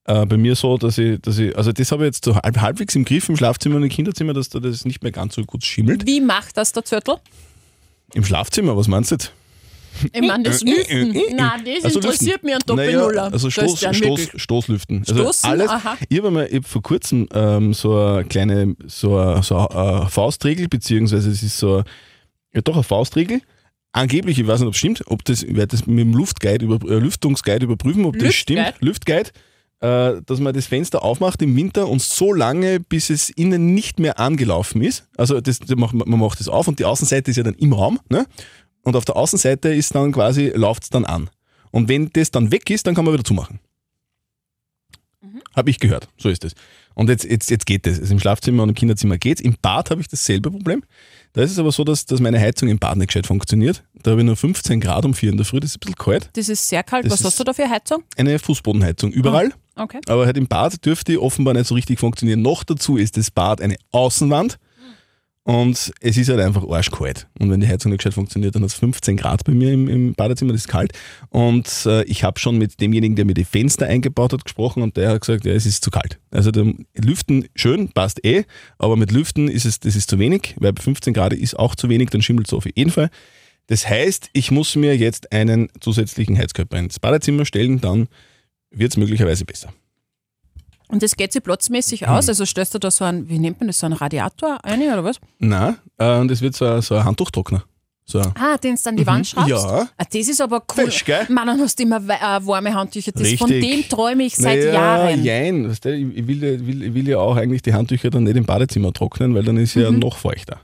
äh, 0.07 0.25
bei 0.25 0.37
mir 0.37 0.55
so, 0.55 0.77
dass 0.77 0.97
ich, 0.97 1.19
dass 1.21 1.37
ich, 1.37 1.55
also 1.57 1.71
das 1.71 1.91
habe 1.91 2.03
ich 2.03 2.07
jetzt 2.07 2.25
so 2.25 2.35
halb, 2.35 2.59
halbwegs 2.59 2.95
im 2.95 3.05
Griff 3.05 3.29
im 3.29 3.37
Schlafzimmer 3.37 3.75
und 3.75 3.83
im 3.83 3.89
Kinderzimmer, 3.89 4.33
dass 4.33 4.49
da 4.49 4.59
das 4.59 4.85
nicht 4.85 5.03
mehr 5.03 5.11
ganz 5.11 5.35
so 5.35 5.43
gut 5.43 5.63
schimmelt. 5.63 6.05
Wie 6.05 6.21
macht 6.21 6.57
das 6.57 6.71
der 6.73 6.83
Zürtel? 6.85 7.15
Im 8.13 8.23
Schlafzimmer, 8.23 8.75
was 8.75 8.87
meinst 8.87 9.11
du 9.11 9.15
jetzt? 9.15 9.33
Ich 10.13 10.21
meine, 10.21 10.43
das 10.43 10.61
Lüften. 10.61 11.11
Nein, 11.35 11.61
das 11.65 11.85
Also 11.85 11.99
interessiert 11.99 12.43
mich 12.43 12.53
ein 12.53 12.61
Doppelnuller. 12.65 13.29
Naja, 13.29 13.33
also 13.33 13.47
Das 13.49 13.53
Stoß, 13.53 13.95
Stoß, 13.95 14.29
Stoßlüften. 14.35 14.99
Also 15.07 15.23
Stoßen? 15.23 15.49
alles, 15.49 15.69
Aha. 15.69 15.97
ich 16.07 16.17
habe 16.21 16.49
hab 16.53 16.65
vor 16.67 16.81
kurzem 16.83 17.27
ähm, 17.33 17.73
so 17.73 17.97
eine 17.99 18.25
kleine 18.25 18.75
so 18.85 19.17
eine, 19.17 19.41
so 19.43 19.57
eine 19.67 20.03
äh, 20.05 20.09
Faustregel, 20.09 20.67
beziehungsweise 20.67 21.31
es 21.31 21.41
ist 21.41 21.57
so 21.57 21.83
ja 22.53 22.61
doch 22.61 22.75
eine 22.75 22.83
Faustregel. 22.83 23.41
Angeblich, 23.91 24.37
ich 24.37 24.45
weiß 24.45 24.59
nicht, 24.59 24.67
ob 24.67 24.73
es 24.73 24.79
stimmt, 24.79 25.03
ob 25.07 25.25
das, 25.25 25.41
ich 25.41 25.55
werde 25.55 25.67
das 25.75 25.87
mit 25.87 25.97
dem 25.99 26.13
Luftguide 26.13 26.63
über, 26.63 26.87
äh, 26.89 26.99
Lüftungsguide 26.99 27.65
überprüfen, 27.65 28.05
ob 28.05 28.13
das 28.13 28.23
Lüftguide? 28.23 28.61
stimmt. 28.67 28.81
Lüftguide, 28.81 29.29
dass 29.79 30.39
man 30.39 30.53
das 30.53 30.65
Fenster 30.65 31.03
aufmacht 31.03 31.41
im 31.41 31.55
Winter 31.55 31.87
und 31.87 32.01
so 32.01 32.33
lange, 32.33 32.79
bis 32.79 33.09
es 33.09 33.29
innen 33.29 33.73
nicht 33.75 33.99
mehr 33.99 34.19
angelaufen 34.19 34.81
ist. 34.81 35.07
Also 35.17 35.39
das, 35.39 35.59
das 35.59 35.77
man 35.77 36.19
macht 36.19 36.39
das 36.39 36.47
auf 36.47 36.67
und 36.67 36.79
die 36.79 36.85
Außenseite 36.85 37.29
ist 37.29 37.37
ja 37.37 37.43
dann 37.43 37.53
im 37.55 37.73
Raum. 37.73 37.99
Ne? 38.09 38.25
Und 38.83 38.95
auf 38.95 39.05
der 39.05 39.15
Außenseite 39.15 39.73
ist 39.73 39.93
dann 39.93 40.11
quasi, 40.11 40.51
läuft 40.55 40.83
es 40.83 40.89
dann 40.89 41.05
an. 41.05 41.29
Und 41.71 41.89
wenn 41.89 42.09
das 42.13 42.31
dann 42.31 42.51
weg 42.51 42.69
ist, 42.69 42.87
dann 42.87 42.95
kann 42.95 43.05
man 43.05 43.13
wieder 43.13 43.23
zumachen. 43.23 43.59
Habe 45.55 45.69
ich 45.69 45.79
gehört, 45.79 46.07
so 46.17 46.29
ist 46.29 46.45
es. 46.45 46.53
Und 46.93 47.09
jetzt, 47.09 47.25
jetzt, 47.25 47.49
jetzt 47.49 47.65
geht 47.65 47.85
es. 47.85 47.99
Also 47.99 48.13
Im 48.13 48.19
Schlafzimmer 48.19 48.63
und 48.63 48.69
im 48.69 48.75
Kinderzimmer 48.75 49.17
geht 49.17 49.39
es. 49.39 49.45
Im 49.45 49.55
Bad 49.61 49.91
habe 49.91 50.01
ich 50.01 50.07
dasselbe 50.07 50.49
Problem. 50.49 50.83
Da 51.33 51.41
ist 51.41 51.51
es 51.51 51.59
aber 51.59 51.71
so, 51.71 51.83
dass, 51.83 52.05
dass 52.05 52.19
meine 52.19 52.39
Heizung 52.39 52.69
im 52.69 52.79
Bad 52.79 52.97
nicht 52.97 53.09
gescheit 53.09 53.27
funktioniert. 53.27 53.83
Da 54.01 54.11
habe 54.11 54.21
ich 54.21 54.25
nur 54.25 54.35
15 54.35 54.79
Grad 54.79 55.05
um 55.05 55.13
4 55.13 55.31
in 55.31 55.37
der 55.37 55.45
Früh, 55.45 55.59
das 55.59 55.71
ist 55.71 55.77
ein 55.77 55.79
bisschen 55.81 55.95
kalt. 55.95 56.29
Das 56.33 56.49
ist 56.49 56.67
sehr 56.67 56.83
kalt. 56.83 57.05
Das 57.05 57.13
Was 57.13 57.23
hast 57.23 57.39
du 57.39 57.43
da 57.43 57.53
für 57.53 57.69
Heizung? 57.69 58.03
Eine 58.15 58.39
Fußbodenheizung 58.39 59.11
überall. 59.11 59.53
Okay. 59.77 59.99
Aber 60.07 60.25
halt 60.25 60.37
im 60.37 60.47
Bad 60.47 60.85
dürfte 60.85 61.21
offenbar 61.21 61.53
nicht 61.53 61.67
so 61.67 61.75
richtig 61.75 61.99
funktionieren. 61.99 62.41
Noch 62.41 62.63
dazu 62.63 62.97
ist 62.97 63.17
das 63.17 63.31
Bad 63.31 63.61
eine 63.61 63.75
Außenwand 63.91 64.57
und 65.47 65.93
es 66.01 66.17
ist 66.17 66.27
halt 66.27 66.41
einfach 66.41 66.67
arschkalt. 66.67 67.25
Und 67.39 67.49
wenn 67.49 67.61
die 67.61 67.69
Heizung 67.69 67.91
nicht 67.91 67.99
gescheit 67.99 68.15
funktioniert, 68.15 68.53
dann 68.53 68.63
hat 68.63 68.71
es 68.71 68.75
15 68.75 69.15
Grad 69.15 69.45
bei 69.45 69.53
mir 69.53 69.71
im, 69.71 69.87
im 69.87 70.13
Badezimmer, 70.13 70.51
das 70.51 70.63
ist 70.63 70.67
kalt. 70.67 70.91
Und 71.29 71.85
äh, 71.85 72.03
ich 72.03 72.25
habe 72.25 72.37
schon 72.37 72.57
mit 72.57 72.81
demjenigen, 72.81 73.15
der 73.15 73.23
mir 73.23 73.33
die 73.33 73.45
Fenster 73.45 73.85
eingebaut 73.85 74.33
hat, 74.33 74.43
gesprochen 74.43 74.83
und 74.83 74.97
der 74.97 75.11
hat 75.11 75.21
gesagt, 75.21 75.45
ja, 75.45 75.53
es 75.53 75.65
ist 75.65 75.85
zu 75.85 75.89
kalt. 75.89 76.19
Also 76.31 76.51
Lüften 76.97 77.47
schön, 77.55 77.87
passt 77.93 78.25
eh, 78.25 78.43
aber 78.77 78.97
mit 78.97 79.13
Lüften 79.13 79.47
ist 79.47 79.63
es, 79.63 79.79
das 79.79 79.95
ist 79.95 80.09
zu 80.09 80.19
wenig, 80.19 80.53
weil 80.59 80.73
bei 80.73 80.81
15 80.81 81.13
Grad 81.13 81.31
ist 81.31 81.57
auch 81.57 81.75
zu 81.75 81.87
wenig, 81.87 82.09
dann 82.09 82.21
schimmelt 82.21 82.47
es 82.47 82.53
auf 82.53 82.65
jeden 82.65 82.91
Fall. 82.91 83.09
Das 83.67 83.87
heißt, 83.87 84.29
ich 84.33 84.51
muss 84.51 84.75
mir 84.75 84.97
jetzt 84.97 85.31
einen 85.31 85.69
zusätzlichen 85.79 86.37
Heizkörper 86.37 86.77
ins 86.77 86.99
Badezimmer 86.99 87.45
stellen, 87.45 87.79
dann 87.79 88.09
wird 88.71 88.91
es 88.91 88.97
möglicherweise 88.97 89.45
besser. 89.45 89.69
Und 90.89 91.03
das 91.03 91.15
geht 91.17 91.33
sich 91.33 91.43
platzmäßig 91.43 92.01
Hm. 92.01 92.09
aus? 92.09 92.29
Also 92.29 92.45
stellst 92.45 92.73
du 92.73 92.79
da 92.79 92.89
so 92.91 93.03
ein, 93.05 93.27
wie 93.27 93.39
nennt 93.39 93.59
man 93.59 93.67
das, 93.67 93.79
so 93.79 93.85
einen 93.87 93.95
Radiator 93.95 94.63
ein 94.63 94.81
oder 94.81 95.03
was? 95.03 95.17
Nein, 95.39 95.77
äh, 95.97 96.17
und 96.17 96.29
das 96.29 96.41
wird 96.41 96.55
so 96.55 96.65
ein, 96.65 96.81
so 96.81 96.95
ein 96.95 97.03
Handtuchtrockner. 97.03 97.63
So. 98.09 98.19
Ah, 98.21 98.55
den 98.57 98.75
du 98.81 98.89
an 98.89 98.95
die 98.95 99.05
Wand 99.05 99.27
schraubst? 99.27 99.49
Ja. 99.49 99.57
Ah, 99.97 100.05
das 100.09 100.29
ist 100.29 100.39
aber 100.39 100.63
cool. 100.77 100.85
Fesch, 100.85 101.03
gell? 101.03 101.25
Mann, 101.27 101.45
dann 101.47 101.59
hast 101.59 101.77
du 101.77 101.83
immer 101.83 101.97
äh, 101.97 102.39
warme 102.47 102.73
Handtücher. 102.73 103.11
Das, 103.11 103.29
von 103.33 103.49
dem 103.49 103.83
träume 103.89 104.23
ich 104.23 104.37
seit 104.37 104.59
naja, 104.59 104.73
Jahren. 104.73 105.23
Jein, 105.25 105.69
weißt 105.69 105.83
du, 105.83 105.93
ich, 105.93 106.25
will, 106.25 106.41
ja- 106.41 106.65
will, 106.65 106.83
ich 106.83 106.93
will 106.93 107.05
ja 107.09 107.17
auch 107.17 107.35
eigentlich 107.35 107.63
die 107.63 107.73
Handtücher 107.73 108.09
dann 108.09 108.23
nicht 108.23 108.37
im 108.37 108.45
Badezimmer 108.45 108.93
trocknen, 108.93 109.35
weil 109.35 109.43
dann 109.43 109.57
ist 109.57 109.73
ja 109.75 109.91
Mhm. 109.91 109.99
noch 109.99 110.15
feuchter. 110.15 110.61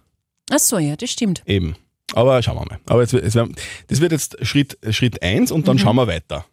Ach 0.52 0.60
so, 0.60 0.78
ja, 0.80 0.96
das 0.96 1.10
stimmt. 1.10 1.44
Eben. 1.46 1.76
Aber 2.14 2.42
schauen 2.42 2.56
wir 2.60 2.66
mal. 2.66 2.80
Aber 2.86 3.02
jetzt, 3.02 3.12
wär- 3.12 3.50
das 3.90 4.00
wird 4.00 4.12
jetzt 4.14 4.38
Schritt, 4.46 4.78
Schritt 4.92 5.22
1 5.22 5.52
und 5.52 5.62
Mhm. 5.62 5.66
dann 5.66 5.80
schauen 5.80 5.98
wir 5.98 6.08
weiter. 6.08 6.46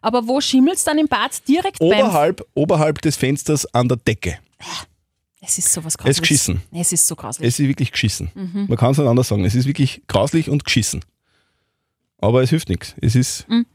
Aber 0.00 0.26
wo 0.28 0.40
schimmelst 0.40 0.86
dann 0.86 0.98
im 0.98 1.08
Bad? 1.08 1.46
Direkt 1.48 1.78
beim... 1.78 1.88
Oberhalb, 1.88 2.46
oberhalb 2.54 3.00
des 3.02 3.16
Fensters 3.16 3.66
an 3.74 3.88
der 3.88 3.96
Decke. 3.98 4.38
Es 5.40 5.58
ist 5.58 5.72
sowas 5.72 5.94
Es 5.94 5.98
grauslich. 5.98 6.16
ist 6.16 6.20
geschissen. 6.22 6.62
Es 6.72 6.92
ist 6.92 7.06
so 7.08 7.16
grauslich. 7.16 7.48
Es 7.48 7.58
ist 7.58 7.66
wirklich 7.66 7.90
geschissen. 7.92 8.30
Mhm. 8.34 8.66
Man 8.68 8.78
kann 8.78 8.92
es 8.92 8.98
nicht 8.98 9.06
anders 9.08 9.28
sagen. 9.28 9.44
Es 9.44 9.54
ist 9.54 9.66
wirklich 9.66 10.02
grauslich 10.06 10.48
und 10.48 10.64
geschissen. 10.64 11.04
aber 12.18 12.42
es 12.42 12.50
hilft 12.50 12.68
nichts. 12.68 12.94
Es 13.00 13.16
ist, 13.16 13.48
Mhm. 13.48 13.66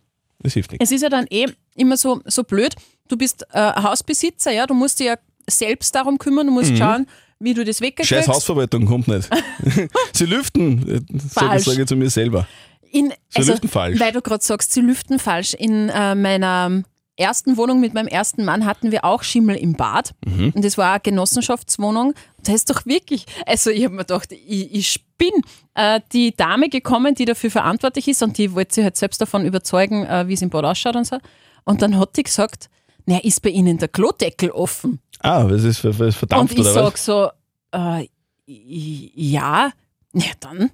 es 0.44 0.54
hilft 0.54 0.72
nichts. 0.72 0.84
Es 0.86 0.92
ist 0.96 1.02
ja 1.02 1.10
dann 1.10 1.26
eh 1.30 1.48
immer 1.76 1.98
so, 1.98 2.22
so 2.26 2.44
blöd. 2.44 2.74
Du 3.10 3.18
bist 3.18 3.46
äh, 3.52 3.74
Hausbesitzer, 3.82 4.52
ja, 4.52 4.66
du 4.66 4.74
musst 4.74 5.00
dich 5.00 5.08
ja 5.08 5.16
selbst 5.50 5.94
darum 5.96 6.18
kümmern, 6.18 6.48
du 6.48 6.54
musst 6.54 6.78
schauen, 6.78 7.08
wie 7.40 7.54
du 7.54 7.64
das 7.66 7.82
weggekriegst. 7.82 8.12
Mhm. 8.12 8.16
Scheiß 8.16 8.28
Hausverwaltung 8.30 8.86
kommt 8.86 9.08
nicht. 9.10 9.30
Sie 10.14 10.26
lüften, 10.26 10.88
äh, 10.90 11.02
sage 11.30 11.60
sag 11.60 11.78
ich 11.78 11.86
zu 11.86 11.96
mir 11.98 12.10
selber. 12.10 12.48
In, 12.92 13.14
Sie 13.30 13.42
lüften 13.42 13.70
falsch. 13.70 14.00
Weil 14.00 14.12
du 14.12 14.22
gerade 14.22 14.44
sagst, 14.44 14.72
sie 14.72 14.82
lüften 14.82 15.20
falsch. 15.20 15.54
In 15.54 15.90
äh, 15.90 16.16
meiner 16.16 16.84
ersten 17.18 17.58
Wohnung 17.58 17.80
mit 17.80 17.94
meinem 17.94 18.08
ersten 18.08 18.46
Mann 18.46 18.66
hatten 18.66 18.92
wir 18.92 19.04
auch 19.04 19.24
Schimmel 19.24 19.56
im 19.56 19.74
Bad. 19.74 20.14
Mhm. 20.26 20.54
Und 20.56 20.64
das 20.64 20.78
war 20.78 20.92
eine 20.92 21.00
Genossenschaftswohnung. 21.00 22.14
Da 22.44 22.54
ist 22.54 22.70
doch 22.70 22.86
wirklich, 22.86 23.26
also 23.46 23.70
ich 23.70 23.84
habe 23.84 23.96
mir 23.96 24.06
gedacht, 24.06 24.32
ich, 24.32 24.74
ich 24.74 25.06
bin 25.18 25.32
äh, 25.74 26.00
die 26.14 26.36
Dame 26.36 26.70
gekommen, 26.70 27.16
die 27.16 27.26
dafür 27.26 27.52
verantwortlich 27.52 28.08
ist 28.08 28.22
und 28.22 28.38
die 28.38 28.54
wollte 28.54 28.76
sich 28.76 28.84
halt 28.84 28.98
selbst 28.98 29.20
davon 29.20 29.46
überzeugen, 29.46 30.06
äh, 30.06 30.28
wie 30.28 30.34
es 30.34 30.42
im 30.42 30.50
Bad 30.50 30.66
ausschaut 30.66 30.96
und 30.96 31.08
so. 31.08 31.18
Und 31.66 31.82
dann 31.82 32.00
hat 32.00 32.16
die 32.16 32.24
gesagt, 32.24 32.70
na, 33.06 33.18
ist 33.20 33.42
bei 33.42 33.50
Ihnen 33.50 33.78
der 33.78 33.88
Klodeckel 33.88 34.52
offen? 34.52 35.00
Ah, 35.20 35.46
was 35.50 35.64
ist 35.64 35.84
was 35.84 36.00
ist 36.00 36.18
verdampft 36.18 36.54
und 36.54 36.60
ich 36.60 36.66
oder 36.66 36.74
sag 36.74 36.94
was? 36.94 37.06
so, 37.06 37.30
äh, 37.72 38.08
ja, 38.46 39.72
na 40.14 40.24
dann, 40.40 40.72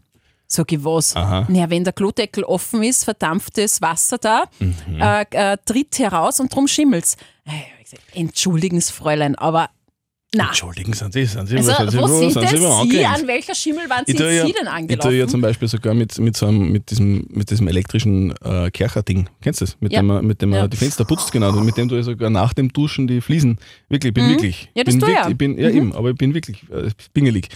sag 0.54 0.72
ich 0.72 0.84
was. 0.84 1.16
Aha. 1.16 1.46
Na, 1.50 1.70
wenn 1.70 1.84
der 1.84 1.94
Klodeckel 1.94 2.44
offen 2.44 2.84
ist, 2.84 3.04
verdampftes 3.04 3.82
Wasser 3.82 4.18
da, 4.18 4.44
Mhm. 4.60 4.76
äh, 5.02 5.26
äh, 5.32 5.58
tritt 5.66 6.00
heraus 6.00 6.40
und 6.40 6.54
drum 6.54 6.68
schimmelt's. 6.68 7.16
Äh, 7.46 7.52
ich 7.52 7.72
hab 7.74 7.84
gesagt, 7.84 8.04
Entschuldigen 8.16 8.80
Sie, 8.82 8.92
Fräulein, 8.94 9.36
aber 9.36 9.70
na. 10.36 10.48
Entschuldigen, 10.48 10.94
sind 10.94 11.14
Sie, 11.14 11.26
sind 11.26 11.46
Sie, 11.48 11.58
Also, 11.58 11.72
sind 11.76 11.92
Sie, 11.92 11.98
wo 12.00 12.08
sind 12.08 12.32
sind 12.32 12.50
Sie 12.50 12.58
Sie? 12.98 13.06
An 13.06 13.28
welcher 13.28 13.54
Schimmel-Wand 13.54 14.08
sind 14.08 14.20
ja, 14.20 14.28
Sie 14.28 14.34
denn 14.34 14.48
ich 14.48 14.54
tue 14.56 14.72
angelaufen? 14.72 15.16
ja 15.20 15.28
zum 15.28 15.42
Beispiel 15.42 15.68
sogar 15.68 15.94
mit, 15.94 16.18
mit, 16.18 16.36
so 16.36 16.48
einem, 16.48 16.72
mit, 16.72 16.90
diesem, 16.90 17.28
mit 17.30 17.52
diesem 17.52 17.68
elektrischen 17.68 18.32
äh, 18.44 18.72
Kercher-Ding. 18.72 19.30
Kennst 19.44 19.62
du 19.62 19.66
das? 19.66 19.78
Mit 19.80 19.92
Ja. 19.94 20.00
dem, 20.02 20.08
man- 20.08 20.26
mit 20.26 20.42
dem 20.42 20.50
man 20.50 20.58
Ja. 20.60 20.68
die 20.68 20.76
Fenster 20.78 21.06
putzt, 21.06 21.32
genau. 21.32 21.50
Und 21.56 21.66
mit 21.66 21.78
dem 21.78 21.88
du 21.88 21.96
ja 21.98 22.02
sogar 22.02 22.32
nach 22.32 22.54
dem 22.54 22.74
Duschen 22.74 23.06
die 23.06 23.22
Fliesen. 23.22 23.60
Wirklich, 23.90 24.10
ich 24.10 24.14
bin 24.16 24.28
wirklich. 24.28 24.70
Mhm. 24.74 24.80
Ja, 24.80 24.84
das 24.86 24.94
bin 24.96 25.02
ich 25.04 25.08
wirklich, 25.08 25.24
auch. 25.26 25.30
ich 25.30 25.38
bin, 25.38 25.58
Ja, 25.60 25.70
Mhm. 25.70 25.78
eben, 25.78 25.94
aber 25.96 26.10
ich 26.10 26.16
bin 26.18 26.34
wirklich 26.34 26.64
äh, 26.72 26.90
pingelig. 27.14 27.50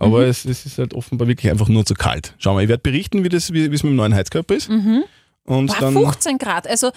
Aber 0.00 0.26
es, 0.26 0.44
es 0.44 0.66
ist 0.66 0.78
halt 0.78 0.94
offenbar 0.94 1.28
wirklich 1.28 1.50
einfach 1.50 1.68
nur 1.68 1.84
zu 1.84 1.94
kalt. 1.94 2.34
Schau 2.38 2.54
mal, 2.54 2.62
ich 2.62 2.68
werde 2.68 2.82
berichten, 2.82 3.22
wie 3.24 3.28
das, 3.28 3.52
wie 3.52 3.64
es 3.64 3.82
mit 3.82 3.92
dem 3.92 3.96
neuen 3.96 4.14
Heizkörper 4.14 4.54
ist. 4.54 4.68
Und 4.68 5.04
Boah, 5.44 5.76
dann, 5.80 5.92
15 5.94 6.38
Grad, 6.38 6.66
also 6.68 6.90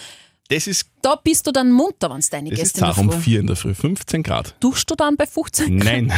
das 0.50 0.67
ist, 0.67 0.88
da 1.01 1.15
bist 1.15 1.48
du 1.48 1.51
dann 1.51 1.72
munter, 1.72 2.10
wenn 2.12 2.17
es 2.17 2.29
deine 2.29 2.50
das 2.50 2.60
ist 2.60 2.63
Gäste 2.75 2.79
der 2.81 2.89
Tag 2.89 2.98
um 3.00 3.12
Früh. 3.12 3.19
vier 3.19 3.39
in 3.39 3.48
der 3.48 3.55
Früh, 3.55 3.74
15 3.74 4.24
Grad. 4.24 4.55
Duschst 4.60 4.89
du 4.91 4.95
dann 4.95 5.15
bei 5.15 5.25
15 5.25 5.79
Grad? 5.79 5.86
Nein, 5.93 6.13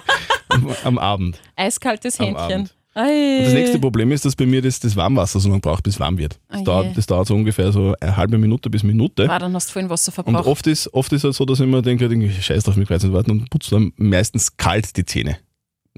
am, 0.48 0.68
am 0.84 0.98
Abend. 0.98 1.38
Eiskaltes 1.56 2.18
Händchen. 2.18 2.68
Und 2.92 3.44
das 3.44 3.52
nächste 3.52 3.78
Problem 3.78 4.10
ist, 4.10 4.24
dass 4.24 4.34
bei 4.34 4.46
mir 4.46 4.60
das, 4.60 4.80
das 4.80 4.96
Warmwasser 4.96 5.38
so 5.38 5.48
lange 5.48 5.60
braucht, 5.60 5.84
bis 5.84 5.94
es 5.94 6.00
warm 6.00 6.18
wird. 6.18 6.38
Das, 6.48 6.56
Oh 6.56 6.58
je. 6.58 6.64
dauert, 6.64 6.96
das 6.96 7.06
dauert 7.06 7.28
so 7.28 7.34
ungefähr 7.36 7.70
so 7.72 7.94
eine 8.00 8.16
halbe 8.16 8.36
Minute 8.36 8.68
bis 8.68 8.82
Minute. 8.82 9.30
Ah, 9.30 9.38
dann 9.38 9.54
hast 9.54 9.68
du 9.68 9.72
vorhin 9.74 9.88
Wasser 9.88 10.10
Und 10.10 10.24
verbraucht. 10.24 10.46
oft 10.46 10.66
ist, 10.66 10.92
oft 10.92 11.12
ist 11.12 11.22
halt 11.24 11.34
so, 11.34 11.44
dass 11.44 11.60
ich 11.60 11.64
immer 11.66 11.82
denke, 11.82 12.04
irgendwie, 12.04 12.30
scheiß 12.32 12.64
drauf 12.64 12.76
mit 12.76 12.88
Kreuz 12.88 13.04
warten 13.04 13.30
und 13.30 13.48
putze 13.48 13.70
dann 13.76 13.92
meistens 13.96 14.56
kalt 14.56 14.96
die 14.96 15.04
Zähne. 15.04 15.38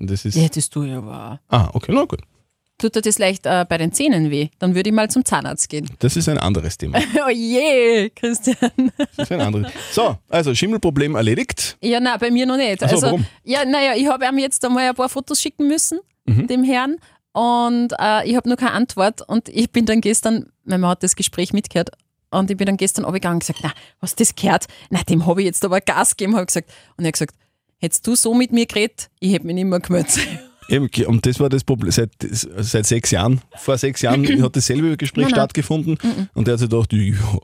Das 0.06 0.24
ist. 0.24 0.34
Ja, 0.36 0.48
das 0.48 0.68
tue 0.70 0.88
ich 0.88 0.92
aber 0.94 1.40
auch. 1.50 1.54
Ah, 1.56 1.70
okay, 1.72 1.92
na 1.94 2.04
gut. 2.04 2.20
Tut 2.78 2.96
dir 2.96 3.02
das 3.02 3.18
leicht 3.18 3.46
äh, 3.46 3.64
bei 3.68 3.78
den 3.78 3.92
Zähnen 3.92 4.30
weh? 4.30 4.48
Dann 4.58 4.74
würde 4.74 4.90
ich 4.90 4.94
mal 4.94 5.08
zum 5.08 5.24
Zahnarzt 5.24 5.68
gehen. 5.68 5.88
Das 6.00 6.16
ist 6.16 6.28
ein 6.28 6.38
anderes 6.38 6.76
Thema. 6.76 6.98
oh 7.24 7.30
je, 7.30 8.10
Christian. 8.10 8.56
Das 8.98 9.08
ist 9.18 9.32
ein 9.32 9.40
anderes. 9.40 9.70
So, 9.92 10.16
also 10.28 10.52
Schimmelproblem 10.54 11.14
erledigt. 11.14 11.76
Ja, 11.80 12.00
nein, 12.00 12.18
bei 12.18 12.30
mir 12.32 12.44
noch 12.46 12.56
nicht. 12.56 12.82
Ach 12.82 12.88
so, 12.88 12.94
also, 12.96 13.06
warum? 13.06 13.26
Ja, 13.44 13.64
naja, 13.64 13.92
ich 13.94 14.08
habe 14.08 14.24
ihm 14.26 14.38
jetzt 14.38 14.64
einmal 14.64 14.88
ein 14.88 14.94
paar 14.94 15.08
Fotos 15.08 15.40
schicken 15.40 15.68
müssen, 15.68 16.00
Mhm. 16.24 16.46
dem 16.48 16.64
Herrn. 16.64 16.96
Und 17.32 17.92
äh, 17.98 18.28
ich 18.28 18.36
habe 18.36 18.48
noch 18.48 18.56
keine 18.56 18.72
Antwort. 18.72 19.22
Und 19.28 19.48
ich 19.48 19.70
bin 19.70 19.86
dann 19.86 20.00
gestern, 20.00 20.46
mein 20.64 20.80
Mann 20.80 20.90
hat 20.90 21.02
das 21.02 21.14
Gespräch 21.16 21.52
mitgehört, 21.52 21.90
und 22.30 22.50
ich 22.50 22.56
bin 22.56 22.66
dann 22.66 22.78
gestern 22.78 23.04
runtergegangen 23.04 23.36
und 23.36 23.40
gesagt, 23.40 23.60
na, 23.62 23.72
hast 24.00 24.18
du 24.18 24.24
das 24.24 24.34
gehört? 24.34 24.64
Na, 24.88 25.02
dem 25.02 25.26
habe 25.26 25.42
ich 25.42 25.46
jetzt 25.46 25.62
aber 25.66 25.80
Gas 25.82 26.16
gegeben, 26.16 26.34
habe 26.34 26.46
gesagt. 26.46 26.70
Und 26.96 27.04
er 27.04 27.08
hat 27.08 27.12
gesagt, 27.14 27.34
hättest 27.82 28.06
du 28.06 28.14
so 28.14 28.32
mit 28.32 28.52
mir 28.52 28.66
geredet, 28.66 29.10
ich 29.18 29.32
hätte 29.32 29.46
mich 29.46 29.54
nicht 29.54 29.64
mehr 29.64 29.80
gemeldet. 29.80 30.20
Eben, 30.68 30.88
Und 31.06 31.26
das 31.26 31.38
war 31.40 31.48
das 31.48 31.64
Problem. 31.64 31.90
Seit, 31.90 32.10
seit 32.20 32.86
sechs 32.86 33.10
Jahren, 33.10 33.40
vor 33.56 33.76
sechs 33.78 34.00
Jahren 34.02 34.42
hat 34.42 34.56
dasselbe 34.56 34.96
Gespräch 34.96 35.24
Nein, 35.24 35.30
nein. 35.32 35.38
stattgefunden. 35.40 35.98
Und 36.34 36.46
der 36.46 36.52
hat 36.54 36.60
sich 36.60 36.68
gedacht, 36.70 36.92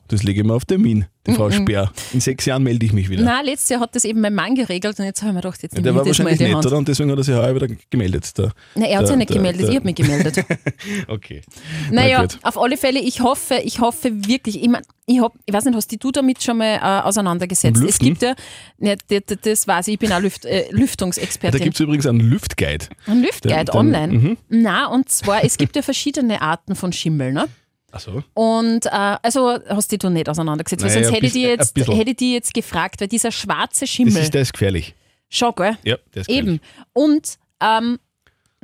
das 0.08 0.22
lege 0.22 0.40
ich 0.40 0.46
mir 0.46 0.54
auf 0.54 0.64
Termin, 0.64 1.04
die 1.26 1.32
Frau 1.34 1.50
Speer. 1.50 1.90
In 2.12 2.20
sechs 2.20 2.46
Jahren 2.46 2.62
melde 2.62 2.86
ich 2.86 2.92
mich 2.92 3.08
wieder. 3.10 3.22
Na, 3.24 3.40
letztes 3.42 3.68
Jahr 3.70 3.80
hat 3.80 3.94
das 3.94 4.04
eben 4.04 4.20
mein 4.20 4.34
Mann 4.34 4.54
geregelt 4.54 4.98
und 4.98 5.04
jetzt 5.04 5.20
habe 5.22 5.30
ich 5.30 5.34
mir 5.34 5.40
gedacht, 5.42 5.62
jetzt 5.62 5.76
Ja, 5.76 5.82
der 5.82 5.94
war 5.94 6.06
wahrscheinlich 6.06 6.38
nett, 6.40 6.54
oder? 6.54 6.78
Und 6.78 6.88
deswegen 6.88 7.10
hat 7.10 7.18
er 7.18 7.24
sich 7.24 7.34
heuer 7.34 7.54
wieder 7.54 7.68
gemeldet. 7.90 8.38
Der, 8.38 8.52
Nein, 8.74 8.84
er 8.90 8.98
hat 8.98 9.08
sich 9.08 9.16
nicht 9.16 9.30
der- 9.30 9.36
gemeldet, 9.36 9.62
der- 9.62 9.68
ich 9.70 9.76
habe 9.76 9.84
mich 9.84 9.94
gemeldet. 9.96 10.44
okay. 11.08 11.42
Naja, 11.90 12.22
gut. 12.22 12.38
auf 12.42 12.56
alle 12.58 12.76
Fälle, 12.76 13.00
ich 13.00 13.20
hoffe, 13.20 13.56
ich 13.64 13.80
hoffe 13.80 14.10
wirklich, 14.26 14.62
ich, 14.62 14.68
mein, 14.68 14.82
ich, 15.06 15.20
hab, 15.20 15.34
ich 15.46 15.52
weiß 15.54 15.64
nicht, 15.64 15.74
hast 15.74 15.90
dich 15.90 15.98
du 15.98 16.10
damit 16.12 16.42
schon 16.42 16.58
mal 16.58 16.76
äh, 16.76 17.06
auseinandergesetzt? 17.06 17.82
Es 17.82 17.98
gibt 17.98 18.22
ja, 18.22 18.34
ne, 18.78 18.96
das, 19.08 19.38
das- 19.42 19.66
weiß 19.66 19.88
ich, 19.88 19.94
ich 19.94 19.98
bin 19.98 20.12
auch 20.12 20.20
Lüft, 20.20 20.44
äh, 20.44 20.66
Da 20.70 20.76
Lüftungsexpertin. 20.76 21.60
gibt 21.62 21.74
es 21.74 21.80
übrigens 21.80 22.06
einen 22.06 22.20
Lüftguide. 22.20 22.86
Ein 23.08 23.22
Lüftguide 23.22 23.64
den- 23.66 23.74
online. 23.74 24.12
mhm. 24.12 24.36
Na, 24.48 24.86
und 24.86 25.08
zwar, 25.08 25.42
es 25.44 25.56
gibt 25.56 25.74
ja 25.76 25.82
verschiedene 25.82 26.40
Arten 26.42 26.74
von 26.76 26.92
Schimmel, 26.92 27.32
ne? 27.32 27.46
Achso. 27.90 28.22
Und 28.34 28.84
äh, 28.86 28.90
also 28.90 29.58
hast 29.68 29.90
dich 29.90 29.98
du 29.98 30.10
nicht 30.10 30.28
auseinandergesetzt, 30.28 30.82
weil 30.84 30.90
Naja, 30.90 31.04
sonst 31.04 31.16
hätte 31.16 31.26
ich, 31.26 31.32
die 31.32 31.44
ein 31.46 31.50
jetzt, 31.58 31.72
bisschen. 31.74 31.94
hätte 31.96 32.10
ich 32.10 32.16
die 32.16 32.32
jetzt 32.34 32.52
gefragt, 32.52 33.00
weil 33.00 33.08
dieser 33.08 33.32
schwarze 33.32 33.80
Das 33.86 33.90
Schimmel, 33.90 34.16
ist, 34.18 34.34
der 34.34 34.42
ist 34.42 34.52
gefährlich. 34.52 34.94
schau, 35.30 35.52
gell? 35.52 35.76
Ja, 35.84 35.96
der 36.14 36.20
ist 36.22 36.26
gefährlich. 36.28 36.54
Eben. 36.56 36.60
Und 36.92 37.38
ähm, 37.60 37.98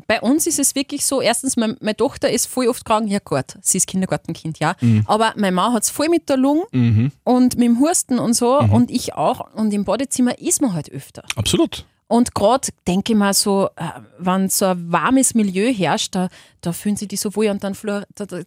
bei 0.07 0.21
uns 0.21 0.47
ist 0.47 0.59
es 0.59 0.75
wirklich 0.75 1.07
so, 1.07 1.23
erstens, 1.23 1.57
mein, 1.57 1.77
meine 1.81 1.97
Tochter 1.97 2.29
ist 2.29 2.47
voll 2.47 2.67
oft 2.69 2.85
krank, 2.85 3.09
ja 3.11 3.21
gut, 3.25 3.45
sie 3.63 3.79
ist 3.79 3.87
Kindergartenkind, 3.87 4.59
ja, 4.59 4.75
aber 5.07 5.33
mein 5.37 5.55
Mann 5.55 5.73
hat 5.73 5.85
es 5.85 5.91
voll 5.91 6.09
mit 6.11 6.29
der 6.29 6.37
Lunge 6.37 6.65
Mhm. 6.73 7.13
und 7.23 7.57
mit 7.57 7.67
dem 7.69 7.81
Husten 7.81 8.19
und 8.19 8.35
so 8.35 8.59
und 8.59 8.91
ich 8.91 9.15
auch 9.15 9.55
und 9.55 9.73
im 9.73 9.85
Badezimmer 9.85 10.39
ist 10.39 10.61
man 10.61 10.75
halt 10.75 10.91
öfter. 10.91 11.23
Absolut. 11.37 11.87
Und 12.07 12.35
gerade 12.35 12.69
denke 12.87 13.13
ich 13.13 13.19
mal 13.19 13.33
so, 13.33 13.71
äh, 13.77 13.85
wenn 14.19 14.49
so 14.49 14.67
ein 14.67 14.93
warmes 14.93 15.35
Milieu 15.35 15.73
herrscht, 15.73 16.15
da, 16.15 16.29
da 16.61 16.73
fühlen 16.73 16.97
sie 16.97 17.09
die 17.09 17.17
so 17.17 17.35
wohl 17.35 17.49
und 17.49 17.65
dann 17.65 17.75
flor, 17.75 18.05
da, 18.15 18.27
da, 18.27 18.43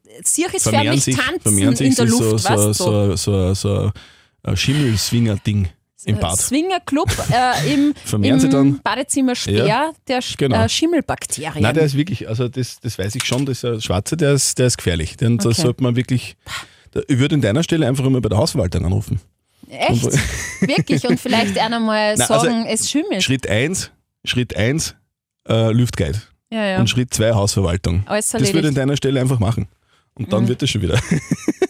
Vermehren 0.60 1.00
förmlich 1.00 1.16
tanzen 1.16 1.76
sich 1.76 1.88
in 1.88 1.96
der 1.96 2.06
Luft, 2.06 2.40
so, 2.40 2.50
weißt 2.50 2.78
so, 2.78 3.16
so, 3.16 3.16
so, 3.16 3.54
so 3.54 3.92
ein 4.44 4.56
Schimmelswinger-Ding 4.58 5.70
im 6.06 6.20
Bad. 6.20 6.40
Swingerclub 6.40 7.10
äh, 7.32 7.74
im, 7.74 7.94
Vermehren 8.06 8.40
sie 8.40 8.48
im? 8.48 8.80
Badezimmer 8.82 9.36
Speer 9.36 9.66
Ja, 9.66 9.92
der 10.08 10.22
Sch 10.22 10.38
genau. 10.38 10.64
äh, 10.64 10.70
Schimmelbakterien. 10.70 11.62
Nein, 11.62 11.74
der 11.74 11.84
ist 11.84 11.98
wirklich, 11.98 12.30
also 12.30 12.48
das, 12.48 12.80
das 12.80 12.98
weiß 12.98 13.16
ich 13.16 13.26
schon, 13.26 13.46
der 13.46 13.56
Schwarze, 13.56 14.16
der 14.16 14.34
ist, 14.34 14.58
der 14.60 14.68
ist 14.68 14.78
gefährlich. 14.78 15.18
Den 15.18 15.40
Okay. 15.40 15.54
sollte 15.54 15.84
man 15.84 15.96
wirklich. 15.96 16.38
Ich 17.08 17.20
würde 17.20 17.36
an 17.36 17.42
deiner 17.42 17.64
Stelle 17.64 17.88
einfach 17.88 18.06
immer 18.06 18.22
bei 18.22 18.30
der 18.30 18.38
Hausverwaltung 18.38 18.86
anrufen. 18.86 19.20
Echt? 19.70 20.04
Wirklich? 20.62 21.06
Und 21.08 21.20
vielleicht 21.20 21.58
einer 21.58 21.80
mal 21.80 22.16
Nein, 22.16 22.28
also 22.30 22.46
sagen, 22.46 22.66
es 22.68 22.90
schimmelt. 22.90 23.24
Schritt 23.24 23.48
1, 23.48 23.92
Schritt 24.26 24.56
1, 24.56 24.96
äh, 25.48 25.72
Lüftguide. 25.72 26.22
Ja, 26.52 26.66
ja. 26.66 26.80
Und 26.80 26.90
Schritt 26.90 27.14
2, 27.14 27.34
Hausverwaltung. 27.34 28.04
Alles 28.06 28.30
Das 28.30 28.42
würde 28.42 28.60
ich 28.60 28.68
an 28.68 28.76
deiner 28.76 28.96
Stelle 28.96 29.20
einfach 29.20 29.40
machen. 29.40 29.68
Und 30.18 30.34
dann 30.34 30.48
wird 30.48 30.62
das 30.62 30.70
schon 30.70 30.82
wieder. 30.82 31.00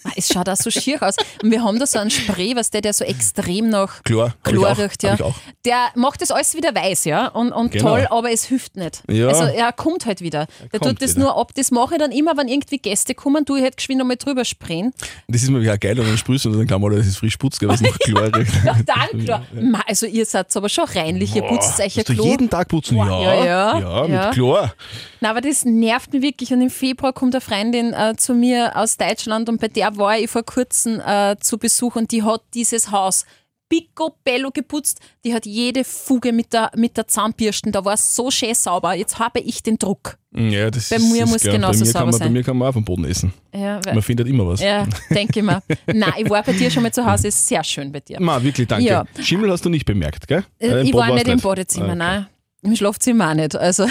Ah, 0.03 0.11
Es 0.15 0.29
schaut 0.29 0.47
auch 0.47 0.55
so 0.55 0.71
schier 0.71 1.03
aus. 1.03 1.15
Und 1.43 1.51
wir 1.51 1.61
haben 1.61 1.79
da 1.79 1.85
so 1.85 1.99
einen 1.99 2.09
Spray, 2.09 2.55
was 2.55 2.69
der, 2.69 2.79
der 2.79 2.93
so 2.93 3.03
extrem 3.03 3.67
nach 3.67 4.01
Chlor. 4.03 4.33
Chlor 4.43 4.71
auch, 4.71 4.77
riecht, 4.77 5.03
ja. 5.03 5.19
auch. 5.19 5.35
Der 5.65 5.87
macht 5.95 6.21
das 6.21 6.31
alles 6.31 6.55
wieder 6.55 6.73
weiß, 6.73 7.03
ja. 7.03 7.27
Und, 7.27 7.51
und 7.51 7.71
Genau. 7.73 7.89
toll, 7.89 8.07
aber 8.09 8.31
es 8.31 8.45
hilft 8.45 8.77
nicht. 8.77 9.03
Ja. 9.11 9.27
Also 9.27 9.43
er 9.43 9.73
kommt 9.73 10.05
halt 10.05 10.21
wieder. 10.21 10.47
Der 10.71 10.79
kommt 10.79 10.91
tut 10.93 11.01
das 11.01 11.15
wieder. 11.17 11.25
nur 11.25 11.37
ab. 11.37 11.51
Das 11.55 11.71
mache 11.71 11.95
ich 11.95 11.99
dann 11.99 12.13
immer, 12.13 12.37
wenn 12.37 12.47
irgendwie 12.47 12.77
Gäste 12.77 13.15
kommen, 13.15 13.43
du 13.43 13.57
ich 13.57 13.63
hätte 13.63 13.75
geschwind 13.75 13.99
einmal 13.99 14.15
drüber 14.15 14.45
sprayen. 14.45 14.93
Das 15.27 15.43
ist 15.43 15.49
mir 15.49 15.59
ja 15.61 15.75
geil, 15.75 15.99
und 15.99 16.07
dann 16.07 16.17
sprühst 16.17 16.45
und 16.45 16.57
dann 16.57 16.67
kann 16.67 16.79
man, 16.79 16.95
das 16.95 17.05
ist 17.05 17.17
frisch 17.17 17.35
putzt, 17.35 17.61
was 17.67 17.81
noch 17.81 17.99
Chlor 17.99 18.33
riecht. 18.33 18.53
Ach, 18.65 18.79
dann. 18.85 19.41
Ma, 19.71 19.81
Also 19.87 20.05
ihr 20.05 20.25
seid 20.25 20.55
aber 20.55 20.69
schon 20.69 20.85
reinlich, 20.85 21.35
ihr 21.35 21.41
putzt 21.41 21.81
euch 21.81 21.97
ja 21.97 22.03
Klo. 22.03 22.23
jeden 22.23 22.49
Tag 22.49 22.69
putzen? 22.69 22.95
Ja, 22.95 23.21
ja, 23.21 23.33
ja, 23.45 23.79
ja, 23.79 24.01
mit 24.03 24.11
ja. 24.11 24.31
Chlor. 24.31 24.73
Na, 25.21 25.29
aber 25.31 25.41
das 25.41 25.65
nervt 25.65 26.13
mich 26.13 26.21
wirklich. 26.21 26.51
Und 26.53 26.61
im 26.61 26.69
Februar 26.69 27.13
kommt 27.13 27.33
eine 27.35 27.41
Freundin 27.41 27.93
äh, 27.93 28.15
zu 28.17 28.33
mir 28.33 28.75
aus 28.75 28.97
Deutschland 28.97 29.49
und 29.49 29.59
bei 29.59 29.67
der 29.67 29.97
war 29.97 30.17
ich 30.17 30.29
vor 30.29 30.43
kurzem 30.43 30.99
äh, 30.99 31.35
zu 31.39 31.57
Besuch 31.57 31.95
und 31.95 32.11
die 32.11 32.23
hat 32.23 32.41
dieses 32.53 32.91
Haus 32.91 33.25
picobello 33.69 34.49
geputzt. 34.51 34.99
Die 35.25 35.33
hat 35.33 35.45
jede 35.45 35.83
Fuge 35.83 36.31
mit 36.31 36.53
der, 36.53 36.71
mit 36.75 36.95
der 36.95 37.07
Zahnbürsten. 37.07 37.71
Da 37.73 37.83
war 37.83 37.95
es 37.95 38.15
so 38.15 38.31
schön 38.31 38.53
sauber. 38.55 38.93
Jetzt 38.93 39.19
habe 39.19 39.41
ich 39.41 39.61
den 39.61 39.77
Druck. 39.77 40.17
Ja, 40.33 40.71
das 40.71 40.89
Bei 40.89 40.99
mir 40.99 41.23
ist 41.25 41.29
muss 41.29 41.41
klar. 41.41 41.55
genauso 41.55 41.79
bei 41.79 41.85
mir 41.85 41.91
sauber 41.91 42.05
man, 42.05 42.11
Bei 42.11 42.17
sein. 42.19 42.33
mir 42.33 42.43
kann 42.43 42.57
man 42.57 42.69
auch 42.69 42.73
vom 42.73 42.85
Boden 42.85 43.03
essen. 43.05 43.33
Ja, 43.53 43.81
Man 43.85 44.01
findet 44.01 44.27
immer 44.27 44.47
was. 44.47 44.61
ja 44.61 44.85
denke 45.09 45.39
ich 45.39 45.45
mir. 45.45 45.61
Nein, 45.87 46.13
ich 46.17 46.29
war 46.29 46.43
bei 46.43 46.53
dir 46.53 46.71
schon 46.71 46.83
mal 46.83 46.93
zu 46.93 47.05
Hause. 47.05 47.27
Ist 47.27 47.45
sehr 47.47 47.63
schön 47.63 47.91
bei 47.91 47.99
dir. 47.99 48.21
Ma, 48.21 48.41
wirklich, 48.41 48.67
danke. 48.67 48.85
Ja. 48.87 49.03
Schimmel 49.19 49.51
hast 49.51 49.65
du 49.65 49.69
nicht 49.69 49.85
bemerkt, 49.85 50.27
gell? 50.29 50.45
Äh, 50.59 50.67
Äh, 50.69 50.83
ich 50.83 50.93
war 50.93 51.13
nicht 51.13 51.27
im 51.27 51.39
Badezimmer, 51.41 51.87
Ah, 51.87 51.89
okay. 51.89 51.97
nein. 51.97 52.27
Im 52.61 52.75
Schlafzimmer 52.75 53.31
auch 53.31 53.33
nicht. 53.33 53.55
Also 53.55 53.85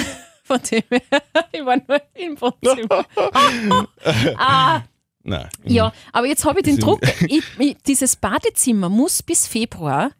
von 0.46 0.60
dem 0.62 0.82
her, 0.90 1.00
ich 1.52 1.64
war 1.64 1.76
nur 1.76 2.00
im 2.14 2.34
Badezimmer. 2.36 3.06
ah, 4.38 4.82
Nein. 5.22 5.48
ja, 5.64 5.92
aber 6.12 6.26
jetzt 6.26 6.44
habe 6.44 6.60
ich 6.60 6.64
den 6.64 6.78
Druck. 6.78 7.00
Ich, 7.28 7.42
ich, 7.58 7.76
dieses 7.86 8.16
Badezimmer 8.16 8.88
muss 8.88 9.22
bis 9.22 9.46
Februar 9.46 10.12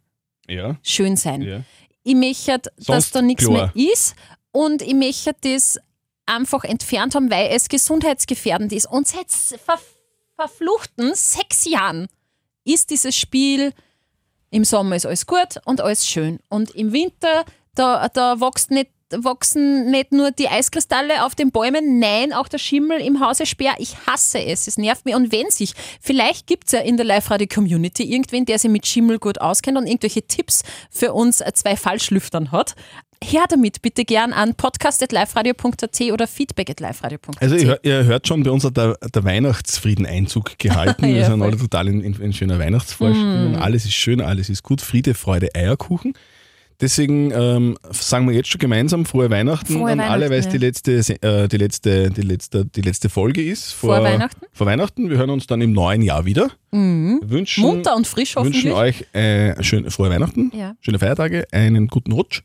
Ja, 0.49 0.77
schön 0.83 1.17
sein. 1.17 1.43
ja. 1.43 1.61
Ich 2.03 2.15
möchte, 2.15 2.61
dass 2.87 3.11
da 3.11 3.21
nichts 3.23 3.49
mehr 3.49 3.73
ist 3.75 4.15
und 4.53 4.81
ich 4.83 4.95
möchte 4.95 5.35
das 5.41 5.79
einfach 6.25 6.65
entfernt 6.65 7.15
haben, 7.15 7.31
weil 7.31 7.49
es 7.53 7.69
gesundheitsgefährdend 7.69 8.73
ist. 8.73 8.87
Und 8.87 9.09
seit 9.09 9.31
ver 9.31 9.79
verfluchten 10.37 11.15
sechs 11.15 11.65
Jahren 11.65 12.09
ist 12.65 12.91
dieses 12.91 13.17
Spiel, 13.17 13.73
im 14.51 14.65
Sommer 14.65 14.97
ist 14.97 15.07
alles 15.07 15.27
gut 15.27 15.61
und 15.65 15.81
alles 15.81 16.07
schön. 16.07 16.41
Und 16.49 16.73
im 16.73 16.93
Winter, 16.93 17.45
da, 17.75 18.09
da 18.09 18.41
wächst 18.41 18.71
nicht 18.71 18.91
wachsen 19.11 19.91
nicht 19.91 20.13
nur 20.13 20.31
die 20.31 20.49
Eiskristalle 20.49 21.25
auf 21.25 21.35
den 21.35 21.51
Bäumen, 21.51 21.99
nein, 21.99 22.33
auch 22.33 22.49
der 22.49 22.59
Schimmel 22.59 23.01
im 23.01 23.21
Hause 23.21 23.47
Speer. 23.47 23.75
Ich 23.79 23.97
hasse 24.07 24.41
es, 24.41 24.67
es 24.67 24.79
nervt 24.79 25.05
mich. 25.05 25.15
Und 25.15 25.33
wenn 25.33 25.51
sich, 25.51 25.73
vielleicht 26.01 26.47
gibt 26.47 26.67
es 26.67 26.73
ja 26.73 26.81
in 26.81 26.97
der 26.97 27.07
Live-Radio-Community 27.07 28.03
irgendwen, 28.03 28.45
der 28.45 28.59
sich 28.59 28.71
mit 28.71 28.87
Schimmel 28.87 29.19
gut 29.19 29.41
auskennt 29.41 29.79
und 29.79 29.87
irgendwelche 29.87 30.23
Tipps 30.23 30.63
für 30.91 31.13
uns 31.13 31.43
zwei 31.55 31.77
Falschlüftern 31.77 32.53
hat. 32.53 32.75
Her 33.25 33.45
damit 33.49 33.81
bitte 33.81 34.05
gern 34.05 34.35
an 34.35 34.55
podcast.liferadio.at 34.55 36.01
oder 36.13 36.27
feedback.liferadio.at. 36.27 37.41
Also 37.41 37.57
ihr, 37.57 37.81
ihr, 37.83 38.05
hört 38.05 38.27
schon, 38.27 38.43
bei 38.43 38.51
uns 38.51 38.65
hat 38.65 38.77
der, 38.77 38.99
der 39.15 39.25
Weihnachtsfrieden 39.25 40.05
Einzug 40.05 40.59
gehalten. 40.59 41.05
ja, 41.09 41.15
Wir 41.15 41.25
sind 41.25 41.43
alle 41.43 41.57
total 41.57 41.89
in, 41.89 42.03
in, 42.03 42.15
in 42.21 42.33
schöner 42.35 42.59
Weihnachtsvorstellung. 42.59 43.53
Mm. 43.53 43.63
Alles 43.63 43.87
ist 43.87 43.95
schön, 43.95 44.21
alles 44.21 44.51
ist 44.51 44.63
gut. 44.63 44.83
Friede, 44.83 45.15
Freude, 45.15 45.49
Eierkuchen. 45.55 46.13
Deswegen 46.81 47.31
ähm, 47.31 47.79
sagen 47.91 48.29
wir 48.29 48.35
jetzt 48.35 48.49
schon 48.49 48.59
gemeinsam 48.59 49.07
frohe 49.07 49.31
Weihnachten 49.31 49.75
frohe 49.75 49.93
an 49.93 49.99
Weihnachten, 49.99 50.13
alle, 50.13 50.31
weil 50.31 50.41
es 50.41 50.49
die 50.49 50.59
letzte, 50.59 50.99
äh, 51.23 51.49
die, 51.49 51.57
letzte, 51.57 52.11
die, 52.11 52.21
letzte, 52.21 52.67
die 52.67 52.83
letzte 52.83 53.09
Folge 53.09 53.43
ist. 53.43 53.73
Vor, 53.73 53.97
vor, 53.97 54.05
Weihnachten. 54.05 54.47
Vor 54.53 54.67
Weihnachten. 54.67 55.09
Wir 55.09 55.17
hören 55.17 55.31
uns 55.31 55.47
dann 55.47 55.63
im 55.63 55.73
neuen 55.73 56.03
Jahr 56.03 56.27
wieder. 56.27 56.51
Mhm. 56.73 57.21
Wünschen, 57.25 57.63
Munter 57.63 57.97
und 57.97 58.07
frisch 58.07 58.37
hoffentlich. 58.37 58.65
wünschen 58.65 58.77
euch 58.77 59.07
äh, 59.15 59.63
schön, 59.63 59.91
frohe 59.91 60.11
Weihnachten, 60.11 60.53
ja. 60.55 60.77
schöne 60.81 60.99
Feiertage, 60.99 61.47
einen 61.53 61.89
guten 61.89 62.13
Rutsch, 62.13 62.43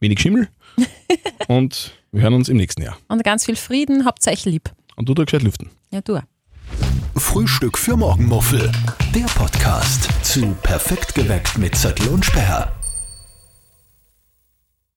wenig 0.00 0.20
Schimmel 0.20 0.48
und 1.48 1.92
wir 2.12 2.22
hören 2.22 2.34
uns 2.34 2.48
im 2.48 2.56
nächsten 2.56 2.82
Jahr. 2.82 2.96
Und 3.08 3.22
ganz 3.24 3.44
viel 3.44 3.56
Frieden, 3.56 4.06
habt 4.06 4.26
euch 4.26 4.44
lieb. 4.46 4.70
Und 4.96 5.08
du 5.08 5.14
da 5.14 5.24
gescheit 5.24 5.42
lüften. 5.42 5.70
Ja, 5.90 6.00
du. 6.00 6.20
Frühstück 7.16 7.76
für 7.76 7.96
Morgenmuffel. 7.96 8.70
Der 9.14 9.26
Podcast 9.26 10.08
zu 10.22 10.56
Perfekt 10.62 11.14
geweckt 11.14 11.58
mit 11.58 11.74
Zettel 11.76 12.08
und 12.08 12.24
Sperr. 12.24 12.72